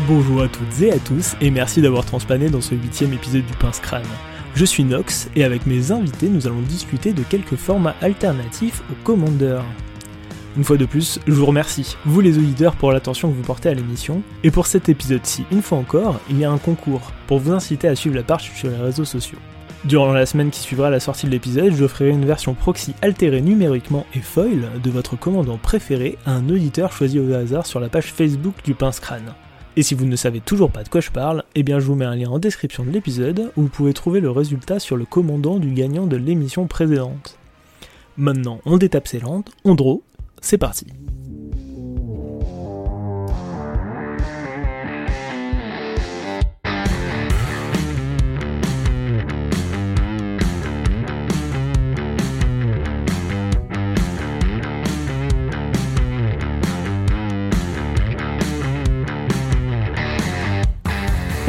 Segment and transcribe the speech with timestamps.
[0.00, 3.52] Bonjour à toutes et à tous et merci d'avoir transplané dans ce huitième épisode du
[3.52, 4.02] Pince Crâne.
[4.54, 8.94] Je suis Nox et avec mes invités nous allons discuter de quelques formats alternatifs au
[9.04, 9.60] Commander.
[10.56, 13.68] Une fois de plus, je vous remercie, vous les auditeurs, pour l'attention que vous portez
[13.68, 14.22] à l'émission.
[14.42, 17.86] Et pour cet épisode-ci, une fois encore, il y a un concours pour vous inciter
[17.86, 19.38] à suivre la page sur les réseaux sociaux.
[19.84, 24.06] Durant la semaine qui suivra la sortie de l'épisode, j'offrirai une version proxy altérée numériquement
[24.14, 28.12] et foil de votre commandant préféré à un auditeur choisi au hasard sur la page
[28.12, 29.34] Facebook du Pince Crâne.
[29.76, 31.94] Et si vous ne savez toujours pas de quoi je parle, eh bien je vous
[31.94, 35.06] mets un lien en description de l'épisode où vous pouvez trouver le résultat sur le
[35.06, 37.38] commandant du gagnant de l'émission précédente.
[38.18, 40.02] Maintenant, on détape ses landes, on draw,
[40.42, 40.86] c'est parti.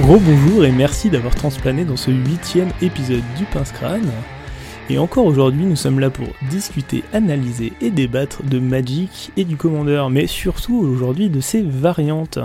[0.04, 4.12] Rebonjour et merci d'avoir transplané dans ce huitième épisode du Pince Crâne.
[4.90, 9.56] Et encore aujourd'hui, nous sommes là pour discuter, analyser et débattre de Magic et du
[9.56, 12.38] Commander, mais surtout aujourd'hui de ses variantes.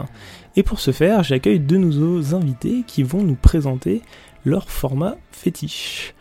[0.54, 4.02] Et pour ce faire, j'accueille deux nouveaux invités qui vont nous présenter
[4.44, 6.14] leur format fétiche.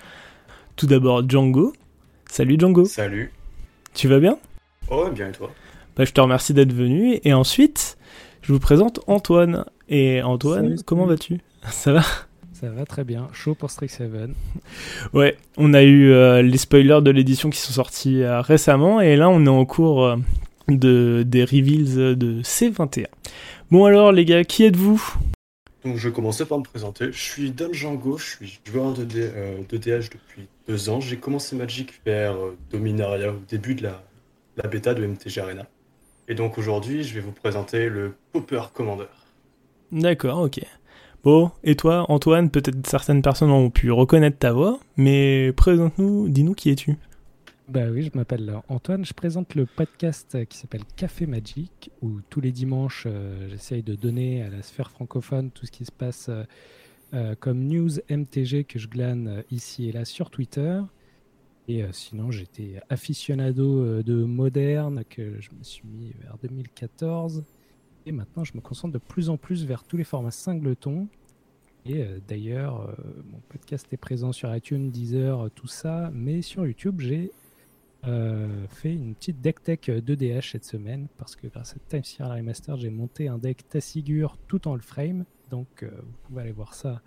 [0.75, 1.71] Tout d'abord Django.
[2.31, 2.85] Salut Django.
[2.85, 3.31] Salut.
[3.93, 4.39] Tu vas bien?
[4.89, 5.51] Oh, bien et toi?
[5.95, 7.19] Bah, Je te remercie d'être venu.
[7.23, 7.96] Et ensuite,
[8.47, 9.65] je vous présente Antoine.
[9.89, 11.39] Et Antoine, Salut, comment vas-tu?
[11.69, 12.01] Ça va?
[12.53, 14.33] Ça va très bien, chaud pour Strixhaven.
[15.13, 19.15] Ouais, on a eu euh, les spoilers de l'édition qui sont sortis euh, récemment et
[19.15, 20.15] là on est en cours euh,
[20.67, 23.05] de, des reveals de C21.
[23.69, 25.01] Bon alors les gars, qui êtes-vous?
[25.85, 27.11] Donc je vais commencer par me présenter.
[27.11, 30.99] Je suis Dan Django, je suis joueur de, D- euh, de DH depuis deux ans.
[30.99, 34.03] J'ai commencé Magic vers euh, Dominaria au début de la,
[34.57, 35.67] la bêta de MTG Arena.
[36.27, 39.05] Et donc aujourd'hui, je vais vous présenter le Popper Commander.
[39.91, 40.59] D'accord, ok.
[41.23, 46.53] Bon, et toi Antoine, peut-être certaines personnes ont pu reconnaître ta voix, mais présente-nous, dis-nous
[46.53, 46.95] qui es-tu
[47.69, 52.41] Bah oui, je m'appelle Antoine, je présente le podcast qui s'appelle Café Magic, où tous
[52.41, 56.27] les dimanches, euh, j'essaye de donner à la sphère francophone tout ce qui se passe
[56.29, 56.43] euh,
[57.13, 60.81] euh, comme news MTG que je glane ici et là sur Twitter.
[61.67, 67.43] Et euh, sinon, j'étais aficionado euh, de moderne, que je me suis mis vers 2014.
[68.05, 71.09] Et maintenant, je me concentre de plus en plus vers tous les formats singletons.
[71.85, 72.95] Et euh, d'ailleurs,
[73.25, 76.09] mon podcast est présent sur iTunes, Deezer, tout ça.
[76.13, 77.31] Mais sur YouTube, j'ai
[78.03, 81.07] fait une petite deck tech 2DH cette semaine.
[81.17, 84.81] Parce que grâce à Time Serial Remaster, j'ai monté un deck Tassigur tout en le
[84.81, 85.25] frame.
[85.49, 87.01] Donc, vous pouvez aller voir ça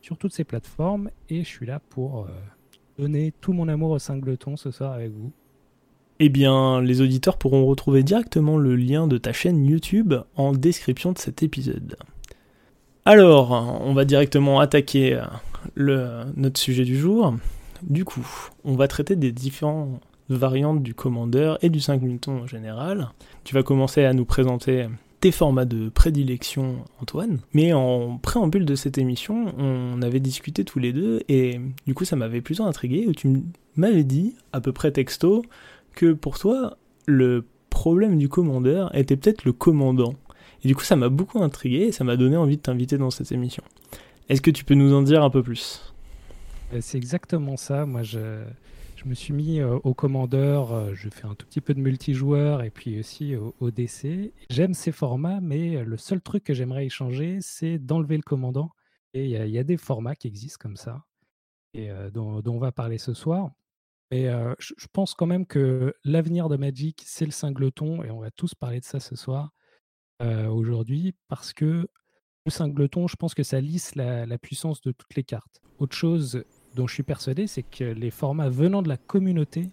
[0.00, 1.10] sur toutes ces plateformes.
[1.28, 2.26] Et je suis là pour
[3.02, 5.32] donner tout mon amour au singleton ce soir avec vous.
[6.20, 11.10] Eh bien, les auditeurs pourront retrouver directement le lien de ta chaîne YouTube en description
[11.10, 11.96] de cet épisode.
[13.04, 13.50] Alors,
[13.84, 15.24] on va directement attaquer euh,
[15.74, 17.34] le, notre sujet du jour.
[17.82, 18.24] Du coup,
[18.62, 23.08] on va traiter des différentes variantes du Commander et du 5 Newton en général.
[23.42, 24.86] Tu vas commencer à nous présenter
[25.22, 27.38] tes formats de prédilection, Antoine.
[27.54, 32.04] Mais en préambule de cette émission, on avait discuté tous les deux et du coup,
[32.04, 33.06] ça m'avait plutôt intrigué.
[33.16, 33.44] Tu
[33.76, 35.44] m'avais dit, à peu près texto,
[35.94, 40.14] que pour toi, le problème du commandeur était peut-être le commandant.
[40.64, 43.10] Et du coup, ça m'a beaucoup intrigué et ça m'a donné envie de t'inviter dans
[43.10, 43.62] cette émission.
[44.28, 45.94] Est-ce que tu peux nous en dire un peu plus?
[46.74, 47.86] Euh, C'est exactement ça.
[47.86, 48.42] Moi, je,
[49.02, 50.72] je me suis mis euh, au commandeur.
[50.72, 54.32] euh, je fais un tout petit peu de multijoueur et puis aussi au, au DC.
[54.50, 58.22] J'aime ces formats, mais euh, le seul truc que j'aimerais y changer, c'est d'enlever le
[58.22, 58.70] commandant.
[59.14, 61.04] Et il y, a- des formats qui existent comme ça
[61.74, 63.50] et euh, dont, on va parler ce soir.
[64.10, 68.20] Mais euh, je, pense quand même que l'avenir de Magic, c'est le singleton et on
[68.20, 69.52] va tous parler de ça ce soir
[70.22, 71.88] euh, aujourd'hui parce que
[72.46, 75.60] le singleton, je pense que ça lisse la puissance de toutes les cartes.
[75.78, 79.68] Autre chose dont je suis persuadé, c'est que les formats venant de la communauté,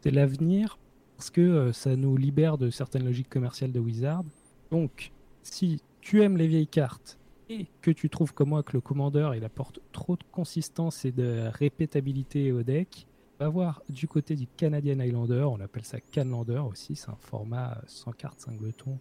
[0.00, 0.78] c'est l'avenir
[1.16, 4.24] parce que euh, ça nous libère de certaines logiques commerciales de Wizard.
[4.70, 7.18] Donc, si tu aimes les vieilles cartes
[7.48, 11.12] et que tu trouves comme moi que le commandeur il apporte trop de consistance et
[11.12, 13.06] de répétabilité au deck,
[13.38, 17.72] va voir du côté du Canadian Highlander, on appelle ça Canlander aussi, c'est un format
[17.72, 18.98] euh, sans cartes singleton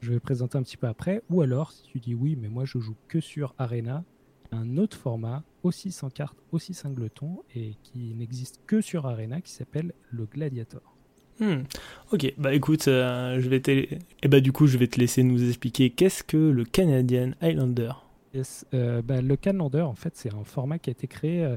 [0.00, 1.22] je vais présenter un petit peu après.
[1.30, 4.04] Ou alors, si tu dis oui, mais moi je joue que sur Arena,
[4.52, 9.52] un autre format, aussi sans carte, aussi singleton, et qui n'existe que sur Arena, qui
[9.52, 10.96] s'appelle le Gladiator.
[11.38, 11.62] Hmm.
[12.12, 13.70] Ok, bah écoute, euh, je vais te...
[13.70, 17.92] Et bah du coup, je vais te laisser nous expliquer qu'est-ce que le Canadian Highlander.
[18.34, 21.56] Yes, euh, bah, le Canlander, en fait, c'est un format qui a été créé euh,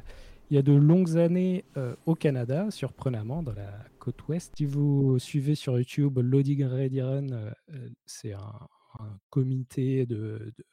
[0.49, 4.53] il y a de longues années euh, au Canada, surprenamment, dans la côte ouest.
[4.57, 7.27] Si vous suivez sur YouTube Loading Ready Run,
[8.05, 8.67] c'est un,
[8.99, 10.65] un comité de, de,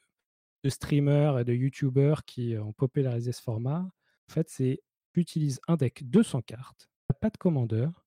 [0.69, 3.79] streamers et de youtubeurs qui ont popularisé ce format.
[4.29, 4.81] En fait, c'est
[5.13, 8.05] tu utilises un deck 200 cartes, pas de commandeur,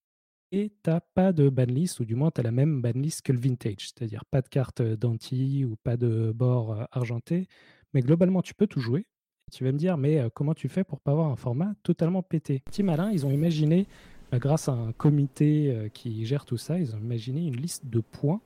[0.53, 3.33] et tu n'as pas de banlist, ou du moins tu as la même banlist que
[3.33, 7.47] le vintage, c'est-à-dire pas de carte d'anti ou pas de bord argenté,
[7.93, 9.07] mais globalement tu peux tout jouer.
[9.53, 12.61] tu vas me dire, mais comment tu fais pour pas avoir un format totalement pété?
[12.65, 13.87] Petit malin, ils ont imaginé,
[14.33, 18.41] grâce à un comité qui gère tout ça, ils ont imaginé une liste de points.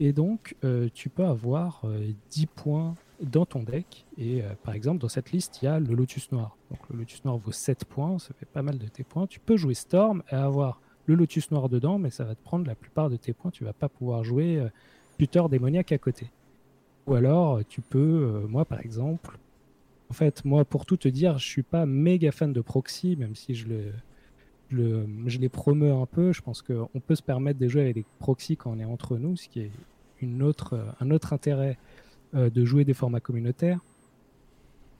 [0.00, 0.56] Et donc,
[0.94, 1.84] tu peux avoir
[2.30, 4.04] 10 points dans ton deck.
[4.18, 6.56] Et par exemple, dans cette liste, il y a le Lotus Noir.
[6.70, 9.26] Donc le Lotus Noir vaut 7 points, ça fait pas mal de tes points.
[9.26, 12.66] Tu peux jouer Storm et avoir le Lotus noir dedans, mais ça va te prendre
[12.66, 13.50] la plupart de tes points.
[13.50, 16.30] Tu vas pas pouvoir jouer euh, démoniaque à côté.
[17.06, 19.38] Ou alors, tu peux, euh, moi par exemple,
[20.10, 23.34] en fait, moi pour tout te dire, je suis pas méga fan de proxy, même
[23.34, 23.92] si je le,
[25.26, 26.32] je les promeux un peu.
[26.32, 29.16] Je pense qu'on peut se permettre de jouer avec des proxys quand on est entre
[29.16, 29.70] nous, ce qui est
[30.20, 33.80] une autre, un autre intérêt euh, de jouer des formats communautaires.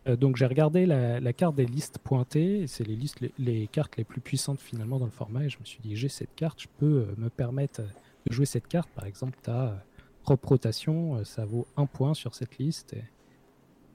[0.09, 4.05] Euh, donc j'ai regardé la, carte des listes pointées, c'est les listes, les, cartes les
[4.05, 6.69] plus puissantes finalement dans le format, et je me suis dit j'ai cette carte, je
[6.79, 8.89] peux euh, me permettre de jouer cette carte.
[8.91, 9.75] Par exemple, tu as euh,
[10.23, 12.97] propre rotation, ça vaut un point sur cette liste,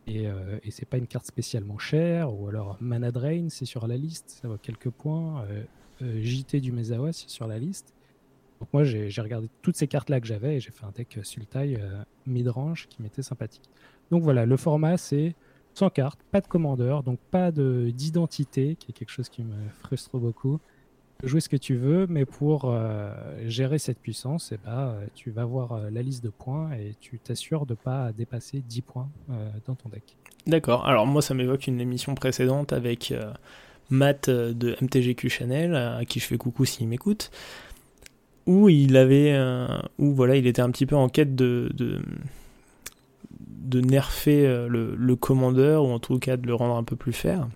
[0.07, 0.23] et,
[0.63, 4.39] et, c'est pas une carte spécialement chère, ou alors Mana Drain, c'est sur la liste,
[4.41, 5.45] ça vaut quelques points.
[6.01, 7.93] JT du Mezawa, c'est sur la liste.
[8.59, 11.19] Donc moi j'ai regardé toutes ces cartes là que j'avais et j'ai fait un deck
[11.23, 11.77] Sultai
[12.25, 13.69] mid-range qui m'était sympathique.
[14.11, 15.35] Donc voilà, le format c'est
[15.77, 20.17] sans carte, pas de commandeur, donc pas d'identité, qui est quelque chose qui me frustre
[20.17, 20.59] beaucoup.
[21.23, 23.11] Jouer ce que tu veux, mais pour euh,
[23.45, 27.19] gérer cette puissance, eh ben, tu vas voir euh, la liste de points et tu
[27.19, 30.17] t'assures de ne pas dépasser 10 points euh, dans ton deck.
[30.47, 33.13] D'accord, alors moi ça m'évoque une émission précédente avec
[33.89, 37.29] Matt de MTGQ Channel, à qui je fais coucou s'il m'écoute,
[38.47, 39.37] où il avait,
[39.99, 41.69] où voilà, il était un petit peu en quête de
[43.67, 47.13] de nerfer euh, le, commandeur, ou en tout cas de le rendre un peu plus
[47.13, 47.47] fer.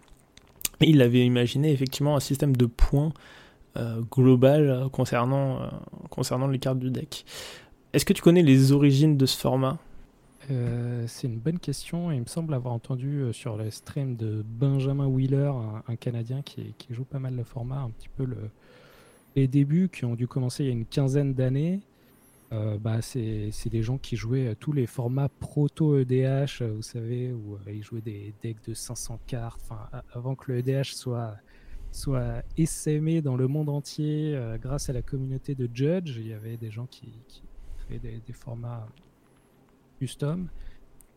[0.81, 3.13] il avait imaginé effectivement un système de points
[3.77, 5.67] euh, global concernant, euh,
[6.09, 7.25] concernant les cartes du deck.
[7.93, 9.77] Est-ce que tu connais les origines de ce format?
[11.07, 12.11] C'est une bonne question.
[12.11, 15.49] Il me semble avoir entendu sur le stream de Benjamin Wheeler,
[15.87, 18.49] un, Canadien qui, joue pas mal le format, un petit peu le,
[19.35, 21.81] les débuts qui ont dû commencer il y a une quinzaine d'années.
[22.53, 27.55] Euh, bah, c'est des gens qui jouaient tous les formats proto-EDH, euh, vous savez, où
[27.55, 29.61] euh, ils jouaient des decks de 500 cartes,
[30.13, 31.37] avant que le EDH soit,
[31.93, 36.17] soit essaimé dans le monde entier grâce à la communauté de Judge.
[36.17, 37.41] Il y avait des gens qui, qui
[37.99, 38.85] des, formats
[39.99, 40.49] custom.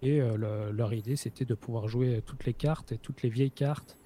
[0.03, 3.99] Et leur idée, c'était de pouvoir jouer toutes les cartes et toutes les vieilles cartes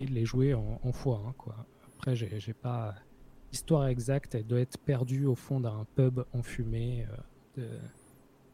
[0.00, 1.22] et de les jouer en, en fois.
[1.26, 1.66] Hein, quoi.
[1.96, 2.94] Après, j'ai pas
[3.52, 7.06] L'histoire exacte, elle doit être perdue au fond d'un pub enfumé
[7.58, 7.78] euh,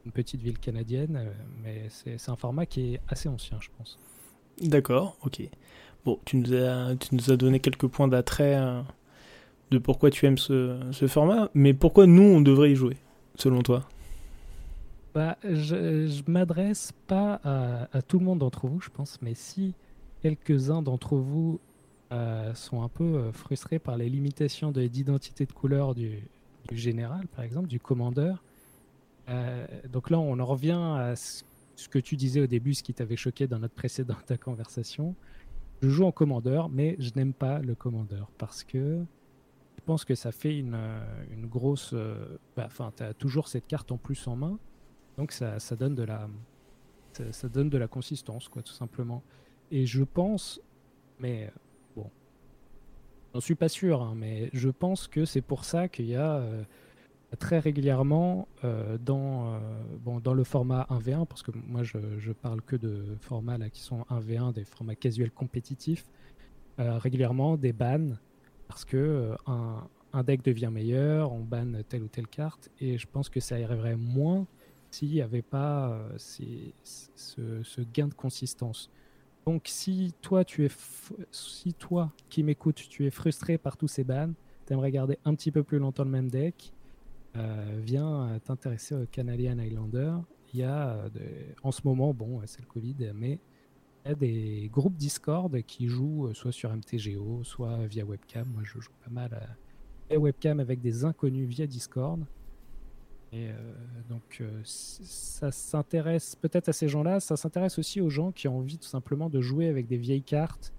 [0.03, 3.97] d'une petite ville canadienne, euh, mais c'est un format qui est assez ancien, je pense.
[4.61, 5.43] D'accord, ok.
[6.05, 8.83] Bon, tu nous as, tu nous as donné quelques points d'attrait euh,
[9.71, 12.97] de pourquoi tu aimes ce, ce, format, mais pourquoi nous, on devrait y jouer,
[13.37, 13.85] selon toi?
[15.15, 19.35] Bah, Je ne m'adresse pas à, à, tout le monde d'entre vous, je pense, mais
[19.35, 19.75] si
[20.23, 21.61] quelques-uns d'entre vous
[22.11, 26.23] euh, sont un peu euh, frustrés par les limitations d'identité de, couleur du,
[26.73, 28.43] général, par exemple, du commandeur.
[29.29, 31.45] Euh, donc là, on en revient à ce,
[31.91, 35.15] que tu disais au début, ce qui t'avait choqué dans notre précédente conversation.
[35.83, 39.05] Je joue en commandeur, mais je n'aime pas le commandeur parce que
[39.77, 40.79] je pense que ça fait une,
[41.43, 41.95] grosse.
[42.57, 44.59] Bah, enfin, tu as toujours cette carte en plus en main,
[45.19, 46.27] donc ça, ça donne de la.
[47.33, 49.23] Ça, donne de la consistance, quoi, tout simplement.
[49.71, 50.61] Et je pense,
[51.19, 51.51] mais
[53.35, 56.37] J'en suis pas sûr, hein, mais je pense que c'est pour ça qu'il y a
[56.37, 56.65] euh,
[57.39, 59.59] très régulièrement euh, dans, euh,
[60.01, 63.83] bon, dans le format 1v1, parce que moi je, je, parle que de formats qui
[63.83, 66.07] sont 1v1, des formats casuels compétitifs,
[66.79, 68.15] régulièrement des bans,
[68.69, 73.07] parce que un, un, deck devient meilleur, on banne telle ou telle carte, et je
[73.09, 74.47] pense que ça arriverait moins
[74.91, 76.53] s'il n'y avait pas ce,
[77.65, 78.91] ce gain de consistance.
[79.49, 80.71] Donc si toi, tu es
[81.31, 84.35] si toi qui m'écoutes, tu es frustré par tous ces bans,
[84.67, 86.75] tu aimerais garder un petit peu plus longtemps le même deck,
[87.35, 90.17] euh, viens t'intéresser au Canadian Highlander.
[90.53, 91.09] Il y a euh,
[91.63, 93.41] en ce moment, bon, c'est le Covid, mais
[94.05, 98.47] il y a des groupes Discord qui jouent euh, soit sur MTGO, soit via webcam.
[98.53, 99.49] Moi, je joue pas mal
[100.11, 102.21] à webcam avec des inconnus via Discord.
[103.33, 103.53] Et euh,
[104.09, 108.59] donc, euh, ça s'intéresse peut-être à ces gens-là, ça s'intéresse aussi aux gens qui ont
[108.59, 110.73] envie tout simplement de jouer avec des vieilles cartes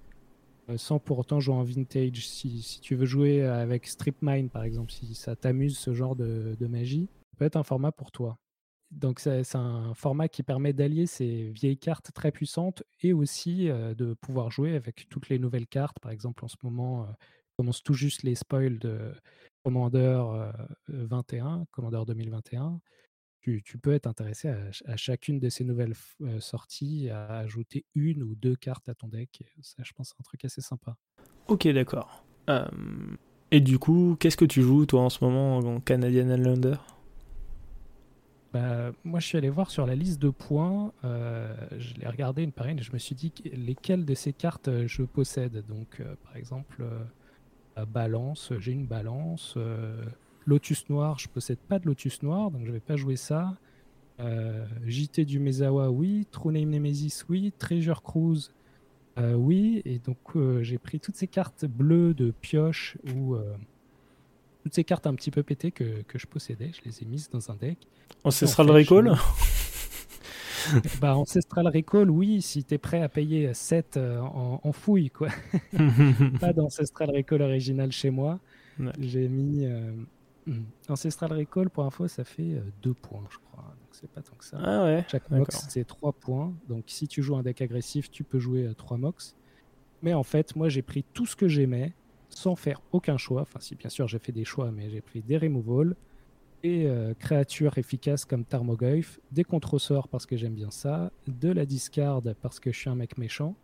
[0.69, 2.27] euh, sans pour autant jouer en vintage.
[2.27, 6.55] Si, tu veux jouer avec Strip Mine, par exemple, si ça t'amuse ce genre de,
[6.59, 8.39] de, magie, ça peut être un format pour toi.
[8.89, 14.15] donc c'est un format qui permet d'allier ces vieilles cartes très puissantes et aussi de
[14.15, 15.99] pouvoir jouer avec toutes les nouvelles cartes.
[15.99, 17.07] Par exemple, en ce moment,
[17.59, 19.13] commence tout juste les spoils de
[19.63, 20.23] Commander
[20.87, 22.79] 21, Commander 2021.
[23.41, 24.49] Tu, tu, peux être intéressé
[24.85, 25.93] à, chacune de ces nouvelles
[26.39, 29.43] sorties, à ajouter une ou deux cartes à ton deck.
[29.61, 30.97] Ça, je pense, c'est un truc assez sympa.
[31.47, 32.25] Ok, d'accord.
[33.51, 36.75] et du coup, qu'est-ce que tu joues, toi, en ce moment, en Canadian Islander?
[38.51, 40.91] Bah, moi, je suis allé voir sur la liste de points.
[41.03, 44.33] Euh, je l'ai regardé une par une et je me suis dit lesquelles de ces
[44.33, 45.63] cartes euh, je possède.
[45.67, 46.83] Donc, euh, par exemple,
[47.87, 49.57] balance, j'ai une balance.
[50.45, 53.55] Lotus noir, je possède pas de Lotus noir, donc je vais pas jouer ça.
[54.85, 56.27] JT du Mezawa, oui.
[56.31, 57.53] True Name Nemesis, oui.
[57.57, 58.53] Treasure Cruise,
[59.17, 59.81] oui.
[59.85, 60.17] Et donc,
[60.61, 63.37] j'ai pris toutes ces cartes bleues de pioche ou
[64.63, 67.29] toutes ces cartes un petit peu pétées que, que je possédais, je les ai mises
[67.29, 67.77] dans un deck.
[68.23, 69.15] Ancestral Recall
[71.01, 75.09] bah, Ancestral Recall, oui, si tu es prêt à payer 7 euh, en, en, fouille,
[75.09, 75.29] quoi.
[76.39, 78.39] Pas d'Ancestral Recall original chez moi.
[78.99, 79.65] J'ai mis.
[79.65, 79.91] Euh,
[80.45, 83.63] hmm, Ancestral Recall, pour info, ça fait 2 euh, points, je crois.
[83.63, 84.57] Donc c'est pas tant que ça.
[84.63, 85.05] Ah ouais.
[85.09, 86.53] Chaque mox, c'est 3 points.
[86.67, 89.35] Donc si tu joues un deck agressif, tu peux jouer 3 mox.
[90.01, 91.93] Mais en fait, moi, j'ai pris tout ce que j'aimais
[92.29, 93.41] sans faire aucun choix.
[93.41, 95.95] Enfin, si bien sûr j'ai fait des choix, mais j'ai pris des removals,
[96.63, 101.65] des euh, créatures efficaces comme Tarmogoyf, des contre-sorts parce que j'aime bien ça, de la
[101.65, 103.55] discard parce que je suis un mec méchant.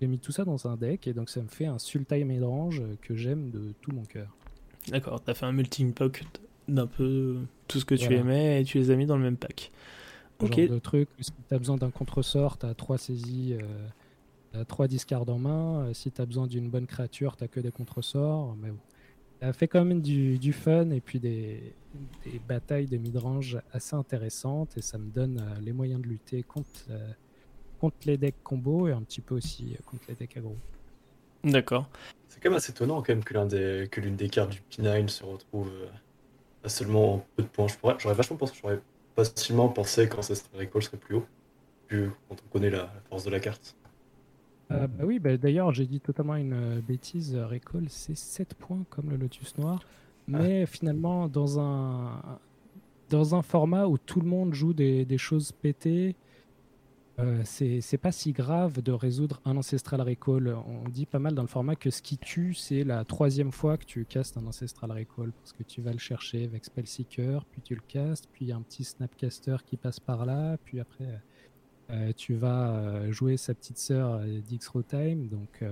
[0.00, 2.82] J'ai mis tout ça dans un deck et donc ça me fait un Sultai Médrange
[3.02, 4.34] que j'aime de tout mon cœur.
[4.88, 6.22] D'accord, t'as fait un melting pot
[6.68, 9.36] d'un peu tout ce que tu aimais et tu les as mis dans le même
[9.36, 9.70] pack.
[10.38, 10.58] Ok.
[10.58, 13.58] Genre de truc, si t'as besoin d'un contre-sort, t'as trois saisies.
[13.60, 13.88] Euh,
[14.52, 15.80] T'as trois discards en main.
[15.80, 18.56] Euh, si tu as besoin d'une bonne créature, t'as que des contre-sorts.
[18.60, 18.78] Mais bon.
[19.40, 21.74] Ça fait quand même du, du fun et puis des,
[22.24, 24.76] des batailles de midrange assez intéressantes.
[24.76, 27.10] Et ça me donne euh, les moyens de lutter contre, euh,
[27.80, 30.56] contre les decks combo et un petit peu aussi contre les decks aggro.
[31.42, 31.88] D'accord.
[32.28, 35.08] C'est quand même assez étonnant quand même que l'une des, que des cartes du P9
[35.08, 35.70] se retrouve
[36.62, 37.68] à seulement peu de points.
[37.98, 38.80] J'aurais vachement pensé, j'aurais
[39.16, 41.26] facilement pensé quand ça serait Recall serait plus haut,
[41.88, 43.74] vu quand on connaît la force de la carte.
[44.70, 47.34] Euh, bah oui, bah, d'ailleurs, j'ai dit totalement une euh, bêtise.
[47.34, 49.80] Euh, Recall, c'est 7 points comme le Lotus Noir.
[50.28, 52.22] Mais finalement, dans un,
[53.08, 56.14] dans un format où tout le monde joue des, des choses pétées,
[57.44, 60.56] c'est pas si grave de résoudre un Ancestral Recall.
[60.66, 63.76] On dit pas mal dans le format que ce qui tue, c'est la troisième fois
[63.76, 65.32] que tu castes un Ancestral Recall.
[65.32, 68.52] Parce que tu vas le chercher avec Spellseeker, puis tu le castes, puis il y
[68.52, 71.20] a un petit Snapcaster qui passe par là, puis après
[71.92, 75.62] euh, tu vas euh, jouer sa petite sœur euh, d'X-Row Time, donc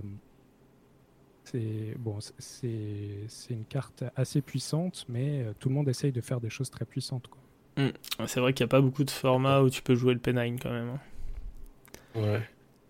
[1.45, 6.51] c'est bon, c'est une carte assez puissante, mais tout le monde essaye de faire des
[6.51, 7.31] choses très puissantes.
[7.79, 7.89] Hmm.
[8.27, 10.59] C'est vrai qu'il n'y a pas beaucoup de formats où tu peux jouer le P9
[10.61, 10.91] quand même.
[10.91, 12.21] Hein.
[12.21, 12.43] Ouais.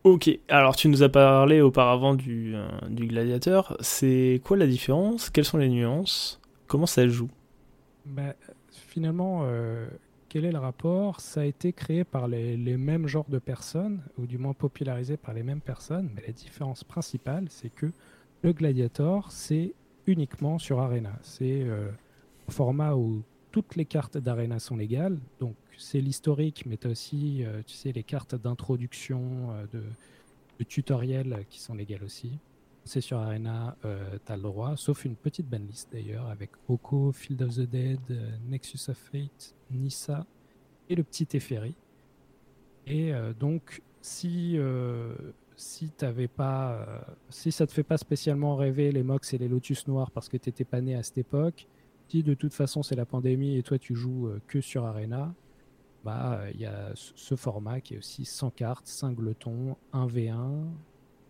[0.02, 2.54] Ok, alors tu nous as parlé auparavant du,
[2.88, 3.76] du gladiateur.
[3.80, 5.30] C'est quoi la différence?
[5.30, 6.40] Quelles sont les nuances?
[6.66, 7.28] Comment ça joue?
[8.06, 8.34] Bah,
[8.72, 9.44] Finalement,
[10.28, 11.20] quel est le rapport?
[11.20, 15.34] Ça a été créé par les, mêmes genres de personnes, ou du moins popularisé par
[15.34, 17.90] les mêmes personnes, mais la différence principale, c'est que
[18.42, 19.74] le Gladiator, c'est
[20.06, 21.18] uniquement sur Arena.
[21.22, 21.90] C'est euh,
[22.48, 26.90] un format où toutes les cartes d'Arena sont légales, donc c'est l'historique, mais tu as
[26.90, 29.82] aussi euh, tu sais, les cartes d'introduction, euh, de,
[30.58, 32.38] de, tutoriel qui sont légales aussi.
[32.88, 37.42] C'est sur Arena, tu as le droit, sauf une petite banlist d'ailleurs, avec Oko, Field
[37.42, 38.00] of the Dead,
[38.48, 40.24] Nexus of Fate, Nissa
[40.88, 41.74] et le petit Teferi.
[42.86, 45.14] Et euh, donc, si, euh,
[45.56, 45.90] si,
[46.34, 50.10] pas, euh, si ça te fait pas spécialement rêver les Mox et les Lotus Noirs
[50.10, 51.66] parce que tu n'étais pas né à cette époque,
[52.08, 55.34] si de toute façon c'est la pandémie et toi tu joues que sur Arena,
[56.04, 60.64] bah il y a ce format qui est aussi 100 cartes, 5 glotons, 1v1,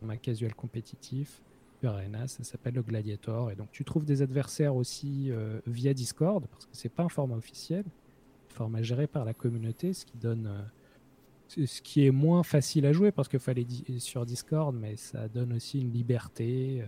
[0.06, 1.42] un casual compétitif.
[1.84, 3.52] Arena, ça s'appelle le Gladiator.
[3.52, 5.30] Et donc tu trouves des adversaires aussi
[5.66, 7.84] via Discord, parce que c'est pas un format officiel
[8.58, 12.92] format géré par la communauté, ce qui donne euh, ce qui est moins facile à
[12.92, 13.66] jouer parce qu'il fallait
[13.98, 16.82] sur Discord, mais ça donne aussi une liberté.
[16.82, 16.86] Euh,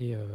[0.00, 0.26] et euh,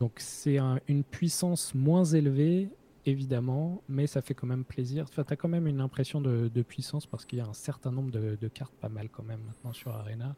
[0.00, 0.58] donc c'est
[0.88, 2.70] une puissance moins élevée,
[3.06, 5.04] évidemment, mais ça fait quand même plaisir.
[5.08, 7.90] Enfin, tu as quand même une impression de, puissance parce qu'il y a un certain
[7.90, 10.34] nombre de, cartes, pas mal quand même maintenant sur Arena.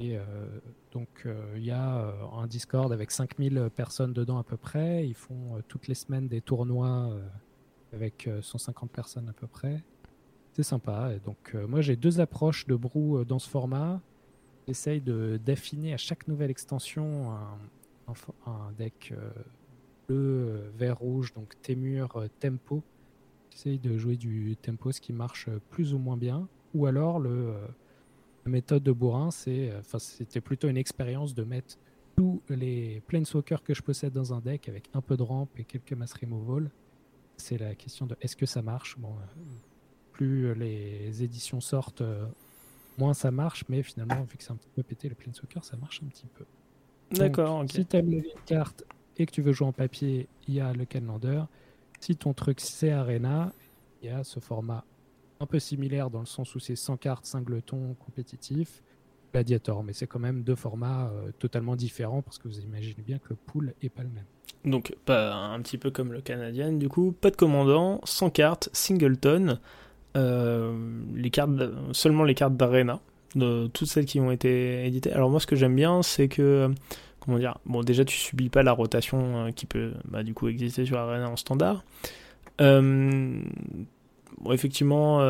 [0.00, 0.16] Et
[0.92, 5.06] donc il y a un Discord avec 5000 personnes dedans à peu près.
[5.06, 7.18] Ils font toutes les semaines des tournois
[7.92, 9.82] avec 150 euh, personnes à peu près.
[10.52, 11.12] C'est sympa.
[11.14, 14.00] Et donc, euh, moi, j'ai deux approches de Brou euh, dans ce format.
[14.66, 17.32] J'essaye d'affiner à chaque nouvelle extension
[18.46, 19.14] un, deck
[20.08, 22.82] bleu, vert, rouge, donc Témur, Tempo,
[23.52, 26.48] essaye de jouer du tempo, ce qui marche plus ou moins bien.
[26.74, 27.54] Ou alors, le,
[28.44, 31.76] la méthode de bourrin, c'est, enfin, c'était plutôt une expérience de mettre
[32.16, 35.64] tous les Planeswalkers que je possède dans un deck avec un peu de rampe et
[35.64, 36.70] quelques mass removal.
[37.36, 38.98] C'est la question de est-ce que ça marche?
[38.98, 39.14] Bon,
[40.12, 42.02] Plus les éditions sortent,
[42.98, 45.76] moins ça marche, mais finalement, vu que c'est un petit peu pété, le Planeswalker, ça
[45.76, 46.44] marche un petit peu.
[47.12, 47.64] D'accord.
[47.70, 48.84] Si tu aimes les cartes
[49.18, 51.48] et que tu veux jouer en papier, il y a le Calendar.
[52.00, 53.52] Si ton truc c'est Arena,
[54.02, 54.84] il y a ce format
[55.40, 58.82] un peu similaire dans le sens où c'est 100 cartes, singleton compétitif.
[59.32, 63.18] Gladiator, mais c'est quand même deux formats euh, totalement différents parce que vous imaginez bien
[63.18, 64.24] que le pool est pas le même.
[64.64, 68.68] Donc pas un petit peu comme le Canadien du coup, pas de commandant, 100 cartes,
[68.72, 69.60] singleton,
[70.16, 71.50] euh, les cartes,
[71.92, 73.00] seulement les cartes d'arena,
[73.34, 75.12] de toutes celles qui ont été éditées.
[75.12, 76.72] Alors moi ce que j'aime bien c'est que
[77.28, 80.48] comment dire, bon déjà tu subis pas la rotation euh, qui peut bah, du coup
[80.48, 81.84] exister sur arena en standard.
[82.58, 83.42] bon,
[84.50, 85.20] effectivement,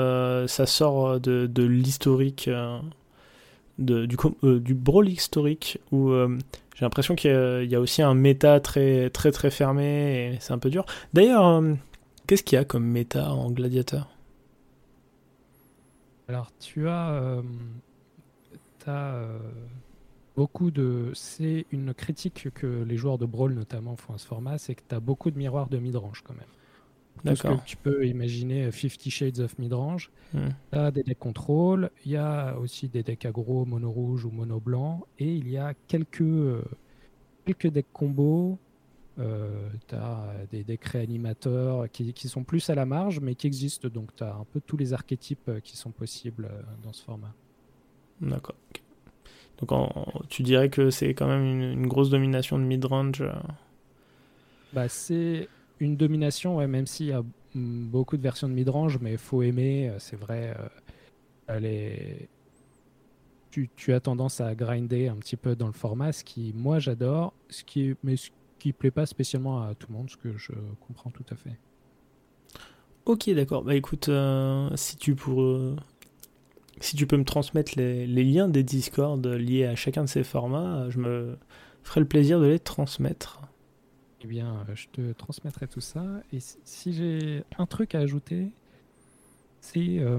[0.47, 2.49] ça sort de, de l'historique
[3.79, 6.37] du, euh, du brawl historique où euh,
[6.75, 10.59] j'ai l'impression qu'il y, a aussi un méta très très très fermé et c'est un
[10.59, 10.85] peu dur.
[11.13, 11.75] D'ailleurs, euh,
[12.27, 14.09] qu'est-ce qu'il y a comme méta en gladiateur
[16.29, 17.43] Alors tu as,
[18.87, 19.23] as
[20.39, 21.11] beaucoup de...
[21.15, 24.83] C'est une critique que les joueurs de brawl notamment font à ce format, c'est que
[24.89, 26.53] tu as beaucoup de miroirs de midrange quand même.
[27.25, 27.65] D'accord.
[27.65, 30.13] tu peux imaginer Fifty Shades of Midrange.
[30.33, 30.51] Hmm.
[30.71, 34.31] Tu as des decks contrôle, il y a aussi des decks aggro, mono rouge ou
[34.31, 36.63] mono blanc, et il y a quelques, euh,
[37.45, 38.61] quelques decks combos.
[39.19, 43.49] Euh, tu as des decks réanimateurs qui, qui, sont plus à la marge, mais qui
[43.49, 43.89] existent.
[43.89, 46.49] Donc tu as un peu tous les archétypes euh, qui sont possibles
[46.85, 47.35] dans ce format.
[48.21, 48.55] D'accord.
[49.59, 49.91] Donc
[50.29, 53.25] tu dirais que c'est quand même une, une grosse domination de midrange
[54.73, 55.49] bah, C'est
[55.81, 57.23] une domination, ouais, même s'il y a
[57.55, 60.55] beaucoup de versions de midrange, mais il faut aimer, euh, c'est vrai.
[61.51, 62.15] Euh,
[63.51, 66.79] tu, tu, as tendance à grinder un petit peu dans le format, ce qui, moi,
[66.79, 70.37] j'adore, ce qui, mais ce qui plaît pas spécialement à tout le monde, ce que
[70.37, 70.53] je
[70.87, 71.57] comprends tout à fait.
[73.07, 73.65] Ok, d'accord.
[73.65, 75.41] Bah écoute, euh, si tu pour,
[76.81, 80.89] si tu peux me transmettre les, liens des Discord liés à chacun de ces formats,
[80.91, 81.37] je me
[81.83, 83.41] ferai le plaisir de les transmettre.
[84.23, 86.05] Eh bien, euh, je te transmettrai tout ça.
[86.33, 88.51] Et si j'ai un truc à ajouter,
[89.61, 90.19] c'est euh,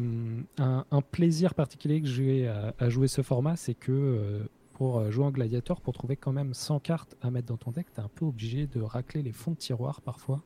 [0.58, 4.44] un, plaisir particulier que j'ai à, jouer ce format, c'est que euh,
[4.74, 7.88] pour jouer en gladiateur, pour trouver quand même 100 cartes à mettre dans ton deck,
[7.94, 10.42] tu es un peu obligé de racler les fonds de tiroir parfois.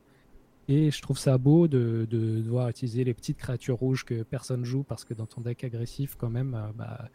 [0.68, 4.82] Et je trouve ça beau de, devoir utiliser les petites créatures rouges que personne joue
[4.82, 7.08] parce que dans ton deck agressif, quand même, bah,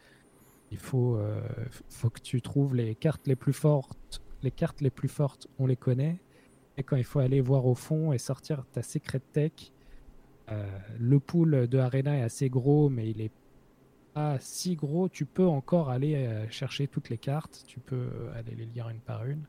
[0.72, 1.20] il faut,
[1.90, 4.22] faut que tu trouves les cartes les plus fortes.
[4.44, 6.20] Les cartes les plus fortes, on les connaît
[6.84, 9.52] quand il faut aller voir au fond et sortir ta secret tech,
[10.52, 10.66] euh,
[10.98, 13.32] le pool de Arena est assez gros, mais il est
[14.14, 15.10] pas si gros.
[15.10, 18.90] Tu peux encore aller euh, chercher toutes les cartes, tu peux euh, aller les lire
[18.90, 19.46] une par une.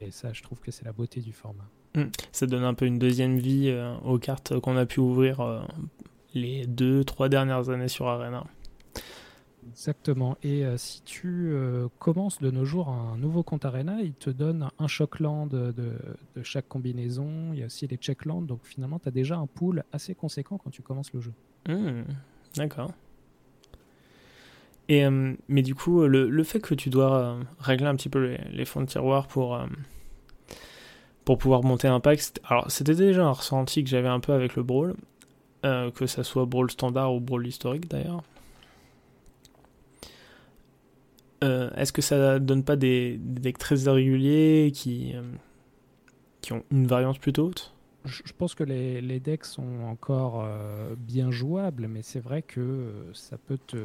[0.00, 1.68] Et ça, je trouve que c'est la beauté du format.
[1.94, 2.04] Hmm.
[2.32, 5.64] Ça donne un peu une deuxième vie aux cartes qu'on a pu ouvrir
[6.34, 8.44] les deux, trois dernières années sur Arena.
[9.68, 10.36] Exactement.
[10.42, 14.30] Et euh, si tu euh, commences de nos jours un nouveau compte Arena, il te
[14.30, 17.52] donne un Shockland de, de, chaque combinaison.
[17.52, 18.42] Il y a aussi les Checklands.
[18.42, 21.32] Donc finalement, tu as déjà un pool assez conséquent quand tu commences le jeu.
[21.68, 22.02] Hmm,
[22.56, 22.90] d'accord.
[24.88, 28.36] Et, euh, mais du coup, le, le, fait que tu dois régler un petit peu
[28.50, 29.60] les, fonds de tiroir pour,
[31.30, 34.56] pour pouvoir monter un pack, alors c'était déjà un ressenti que j'avais un peu avec
[34.56, 34.96] le Brawl,
[35.62, 38.24] que ça soit Brawl standard ou Brawl historique d'ailleurs.
[41.44, 45.22] Euh, est-ce que ça donne pas des, decks très irréguliers qui, euh,
[46.40, 47.76] qui ont une variance plutôt haute?
[48.04, 52.92] Je, pense que les, les, decks sont encore euh, bien jouables, mais c'est vrai que
[53.12, 53.76] ça peut te,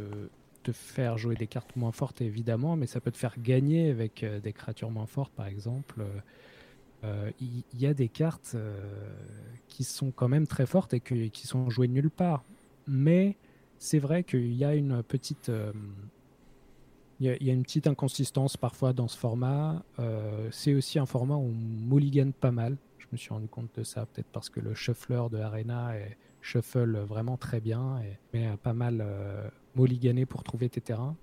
[0.63, 4.25] te, faire jouer des cartes moins fortes, évidemment, mais ça peut te faire gagner avec
[4.41, 6.03] des créatures moins fortes, par exemple.
[7.39, 8.56] Il y, a des cartes
[9.68, 12.44] qui sont quand même très fortes et qui sont jouées nulle part.
[12.88, 13.36] Mais
[13.78, 15.52] c'est vrai qu'il y a une petite
[17.20, 19.84] il y, a une petite inconsistance parfois dans ce format.
[20.00, 22.76] Euh, c'est aussi un format où on mulligan pas mal.
[22.98, 26.18] Je me suis rendu compte de ça, peut-être parce que le shuffler de Arena est
[26.41, 31.15] shuffle vraiment très bien et mais pas mal euh, mulligané pour trouver tes terrains.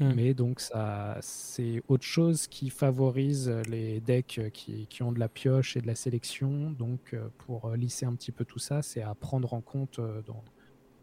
[0.00, 0.12] Hmm.
[0.14, 5.28] Mais donc ça, c'est autre chose qui favorise les decks qui, qui, ont de la
[5.28, 6.70] pioche et de la sélection.
[6.70, 10.44] Donc euh, pour lisser un petit peu tout ça, c'est à prendre en compte dans,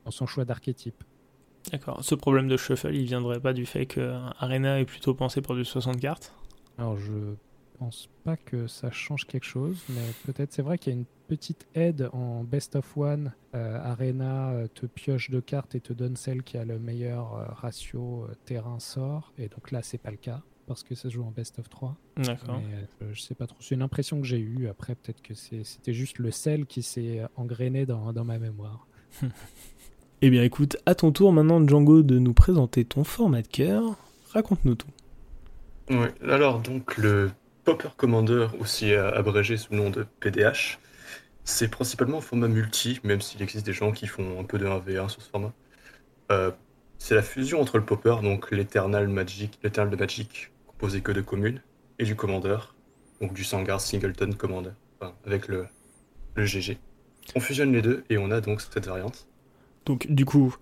[0.06, 1.04] dans son choix d'archétype.
[1.72, 2.04] D'accord.
[2.04, 5.56] Ce problème de shuffle, il viendrait pas du fait que Arena est plutôt pensé pour
[5.56, 6.34] du 60 cartes?
[6.78, 7.36] Alors je
[7.80, 11.06] pense pas que ça change quelque chose, mais peut-être c'est vrai qu'il y a une
[11.26, 13.34] petite aide en Best of One.
[13.54, 17.36] Euh, Arena euh, te pioche deux cartes et te donne celle qui a le meilleur
[17.36, 19.34] euh, ratio terrain-sort.
[19.38, 21.70] Et donc là, c'est pas le cas parce que ça se joue en Best of
[21.70, 21.96] 3.
[22.18, 22.60] D'accord.
[23.12, 23.58] Je sais pas trop.
[23.60, 24.68] C'est une impression que j'ai eue.
[24.68, 28.88] Après, peut-être que c'était juste le sel qui s'est engrainé dans, dans ma mémoire.
[30.22, 33.96] eh bien, écoute, à ton tour maintenant, Django, de nous présenter ton format de cœur.
[34.32, 34.90] Raconte-nous tout.
[35.92, 37.30] Oui, alors donc le
[37.64, 40.80] Popper Commander, aussi abrégé sous le nom de PDH,
[41.46, 44.66] c'est principalement un format multi, même s'il existe des gens qui font un peu de
[44.66, 45.54] 1v1 sur ce format.
[46.32, 46.52] Euh,
[46.98, 51.62] c'est la fusion entre le Popper, donc l'Eternal Magic, de Magic, composé que de communes,
[52.00, 52.58] et du Commander,
[53.22, 54.72] donc du Sangar Singleton Commander,
[55.26, 55.68] avec le,
[56.34, 56.80] le GG.
[57.36, 59.28] On fusionne les deux et on a donc cette variante.
[59.86, 60.56] Donc du coup,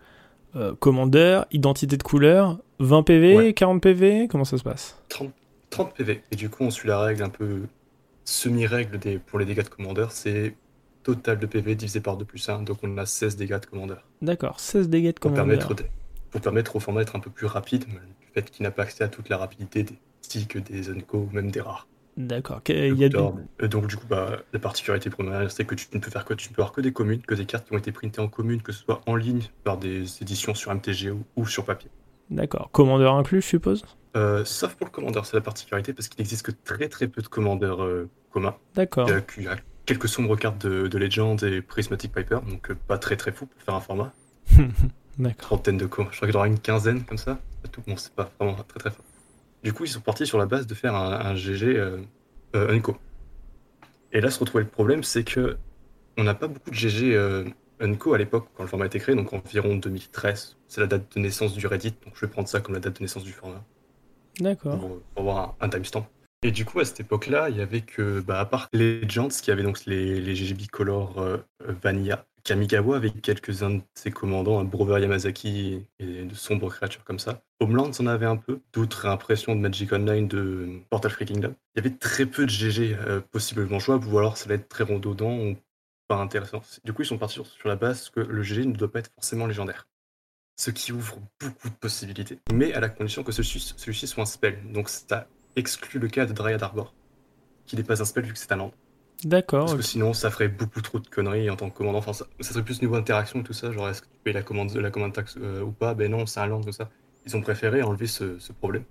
[0.56, 5.02] euh, Commander, identité de couleur, 20 PV, 40 PV, comment ça se passe?
[5.10, 5.32] 30,
[5.70, 6.24] 30 PV.
[6.32, 7.62] Et du coup, on suit la règle un peu
[8.26, 10.56] semi-règle des, pour les dégâts de Commander, c'est
[11.04, 14.04] total de PV divisé par 2 plus 1, donc on a 16 dégâts de commandeur.
[14.22, 15.46] D'accord, 16 dégâts de commandeur.
[15.46, 15.84] Pour permettre,
[16.32, 19.04] pour permettre au format d'être un peu plus rapide, du fait qu'il n'a pas accès
[19.04, 21.88] à toute la rapidité des sticks, des Unco ou même des rares.
[22.18, 22.62] D'accord.
[22.68, 26.12] Y a euh, Donc du coup, bah, la particularité première, c'est que tu ne peux
[26.12, 27.92] faire que tu ne peux avoir que des communes, que des cartes qui ont été
[27.92, 31.66] printées en commune, que ce soit en ligne par des éditions sur MTG ou, sur
[31.66, 31.90] papier.
[32.30, 32.70] D'accord.
[32.72, 33.84] Commandeur inclus, je suppose?
[34.16, 37.22] Euh, Sauf pour le commandeur, c'est la particularité parce qu'il n'existe que très très peu
[37.22, 38.56] de commandeurs euh, communs.
[38.76, 39.10] D'accord
[39.86, 43.46] quelques sombres cartes de, de Legend et Prismatic Piper, donc euh, pas très très fou
[43.46, 44.14] pour faire un format.
[45.18, 45.38] D'accord.
[45.38, 46.04] Trentaine de co.
[46.12, 47.40] Je crois qu'il y aura une quinzaine comme ça.
[47.72, 47.82] Tout.
[47.88, 49.06] Bon, c'est pas vraiment très très fort.
[49.64, 52.02] Du coup, ils sont partis sur la base de faire un, GG euh,
[52.56, 52.98] euh, Unco.
[54.12, 55.58] Et là, se retrouvait le problème, c'est que
[56.18, 57.46] on n'a pas beaucoup de GG euh,
[57.80, 60.58] Unco à l'époque, quand le format a été créé, donc environ 2013.
[60.68, 62.98] C'est la date de naissance du Reddit, donc je vais prendre ça comme la date
[62.98, 63.64] de naissance du format.
[64.40, 64.80] D'accord.
[64.80, 66.08] Pour, avoir un timestamp.
[66.46, 69.50] Et du coup, à cette époque-là, il y avait que, bah, à part Legends, qui
[69.50, 71.38] avait donc les, les GG Bicolor euh,
[71.82, 77.20] Vanilla, Kamigawa avait quelques-uns de ses commandants, un Brover Yamazaki et de sombres créatures comme
[77.20, 77.42] ça.
[77.62, 81.56] Homeland en avait un peu, d'autres impressions de Magic Online de Portal Freaking Kingdom.
[81.76, 84.68] Il y avait très peu de GG euh, possiblement jouables, ou alors ça allait être
[84.68, 85.56] très redondant ou
[86.10, 86.62] pas intéressant.
[86.84, 89.12] Du coup, ils sont partis sur, la base que le GG ne doit pas être
[89.16, 89.88] forcément légendaire.
[90.58, 94.26] Ce qui ouvre beaucoup de possibilités, mais à la condition que celui-ci celui soit un
[94.26, 94.60] spell.
[94.74, 96.94] Donc ça exclut le cas de Dryad Arbor,
[97.66, 98.72] qui n'est pas un spell vu que c'est un land.
[99.24, 99.66] D'accord.
[99.66, 102.00] Parce que sinon, ça ferait beaucoup trop de conneries en tant que commandant.
[102.00, 103.72] Enfin, ça, serait plus niveau interaction et tout ça.
[103.72, 105.94] Genre, est-ce que tu payes la commande, la commande taxe euh, ou pas?
[105.94, 106.90] Ben non, c'est un land, tout ça.
[107.26, 108.84] Ils ont préféré enlever ce, problème.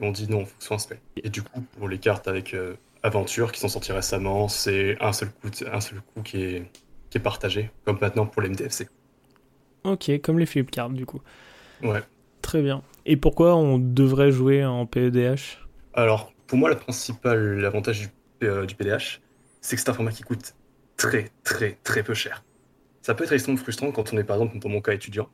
[0.00, 1.00] Et on dit non, il faut que ce soit un spell.
[1.16, 5.12] Et du coup, pour les cartes avec euh, Aventure qui sont sorties récemment, c'est un
[5.12, 6.70] seul coup, un seul coup qui est,
[7.10, 8.88] qui est partagé, comme maintenant pour les MDFC.
[9.84, 11.20] Ok, comme les flip cards du coup.
[11.82, 12.02] Ouais.
[12.42, 12.82] Très bien.
[13.06, 15.58] Et pourquoi on devrait jouer en PEDH
[15.94, 18.08] alors, pour moi, le principal avantage du,
[18.46, 19.20] euh, PDH,
[19.60, 20.54] c'est que c'est un format qui coûte
[20.96, 22.44] très, très, très peu cher.
[23.02, 25.28] Ça peut être extrêmement frustrant quand on est, par exemple, pour mon cas, étudiant,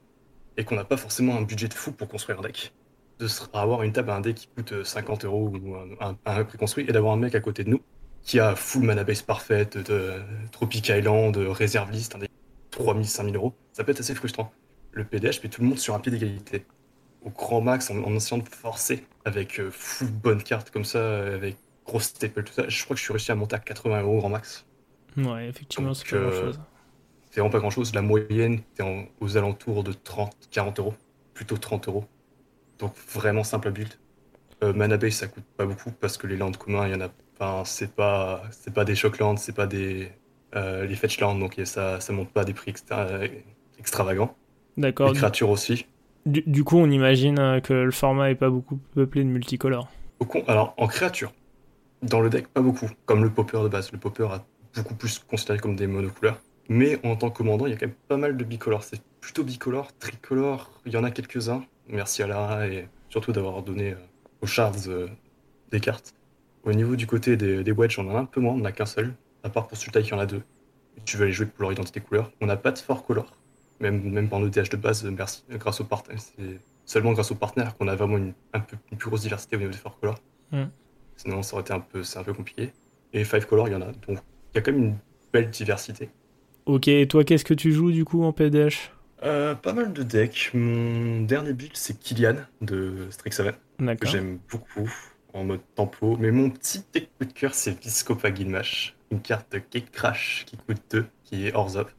[0.57, 2.73] et qu'on n'a pas forcément un budget de fou pour construire un deck.
[3.19, 6.45] De avoir une table à un deck qui coûte 50 euh, euros ou un, un,
[6.45, 7.83] préconstruit, et d'avoir un mec à côté de nous
[8.23, 10.15] qui a full mana base parfaite, de
[10.51, 12.31] Tropic Island, réserve list, un deck
[12.73, 14.53] 3000, 5000 euros, ça peut être assez frustrant.
[14.93, 16.67] Le PDH met tout le monde sur un pied d'égalité
[17.23, 21.57] au grand max en, essayant de forcer avec euh, full bonne carte comme ça, avec
[21.85, 22.69] grosse staple, tout ça.
[22.69, 24.65] Je crois que je suis réussi à monter à 80 euros grand max.
[25.17, 26.61] Ouais, effectivement, c'est pas grand chose.
[27.31, 27.95] C'est vraiment pas grand chose.
[27.95, 28.85] La moyenne, t'es
[29.21, 30.95] aux alentours de 30, 40 euros.
[31.35, 32.05] Plutôt 30 euros.
[32.79, 33.93] Donc vraiment simple à build.
[34.63, 37.01] Euh, mana base, ça coûte pas beaucoup parce que les lands communs, il y en
[37.01, 37.09] a.
[37.39, 40.11] Enfin, c'est pas, c'est pas des shocklands, c'est pas des
[40.55, 42.73] euh, les fetchlands, donc ça, ça monte pas des prix
[43.79, 44.35] extravagants.
[44.77, 45.13] D'accord.
[45.13, 45.87] Les créatures aussi.
[46.27, 49.89] Du, coup, on imagine euh, que le format est pas beaucoup peuplé de multicolores.
[50.49, 51.33] Alors, en créature,
[52.03, 53.93] dans le deck, pas beaucoup, comme le popper de base.
[53.93, 56.41] Le popper a beaucoup plus considéré comme des monocouleurs.
[56.69, 58.83] Mais en tant que commandant, il y a quand même pas mal de bicolores.
[58.83, 61.65] C'est plutôt bicolore, tricolore, il y en a quelques-uns.
[61.89, 63.97] Merci à Lara et surtout d'avoir donné euh,
[64.41, 65.07] aux shards euh,
[65.71, 66.13] des cartes.
[66.65, 68.65] Au niveau du côté des, des wedges, on en a un peu moins, on en
[68.65, 69.15] a qu'un seul.
[69.45, 70.43] À part pour Sultai qui en a deux.
[71.05, 72.33] tu veux les jouer pour leur identité couleur.
[72.41, 73.31] On n'a pas de fort color
[73.81, 76.21] même, même dans le DH de base, merci, grâce au partenaire.
[76.21, 79.57] C'est seulement grâce aux partenaires qu'on a vraiment une, un peu, une plus grosse diversité
[79.57, 80.21] au niveau des four colors.
[80.53, 80.65] Mm.
[81.17, 82.73] Sinon, ça aurait été un peu, c'est un peu compliqué.
[83.13, 83.87] Et five colors, il y en a.
[83.87, 84.97] Donc, il y a quand même une
[85.33, 86.11] belle diversité.
[86.67, 88.91] Ok, et toi, qu'est-ce que tu joues du coup en PDH
[89.23, 90.51] euh, Pas mal de decks.
[90.55, 93.55] Mon dernier build, c'est Killian de Strixhaven.
[93.79, 94.91] Que j'aime beaucoup
[95.33, 96.17] en mode tempo.
[96.19, 98.97] Mais mon petit deck coup de cœur, c'est Viscopa Gilmash.
[99.11, 101.95] Une carte Cake Crash qui coûte 2, qui est Orzhov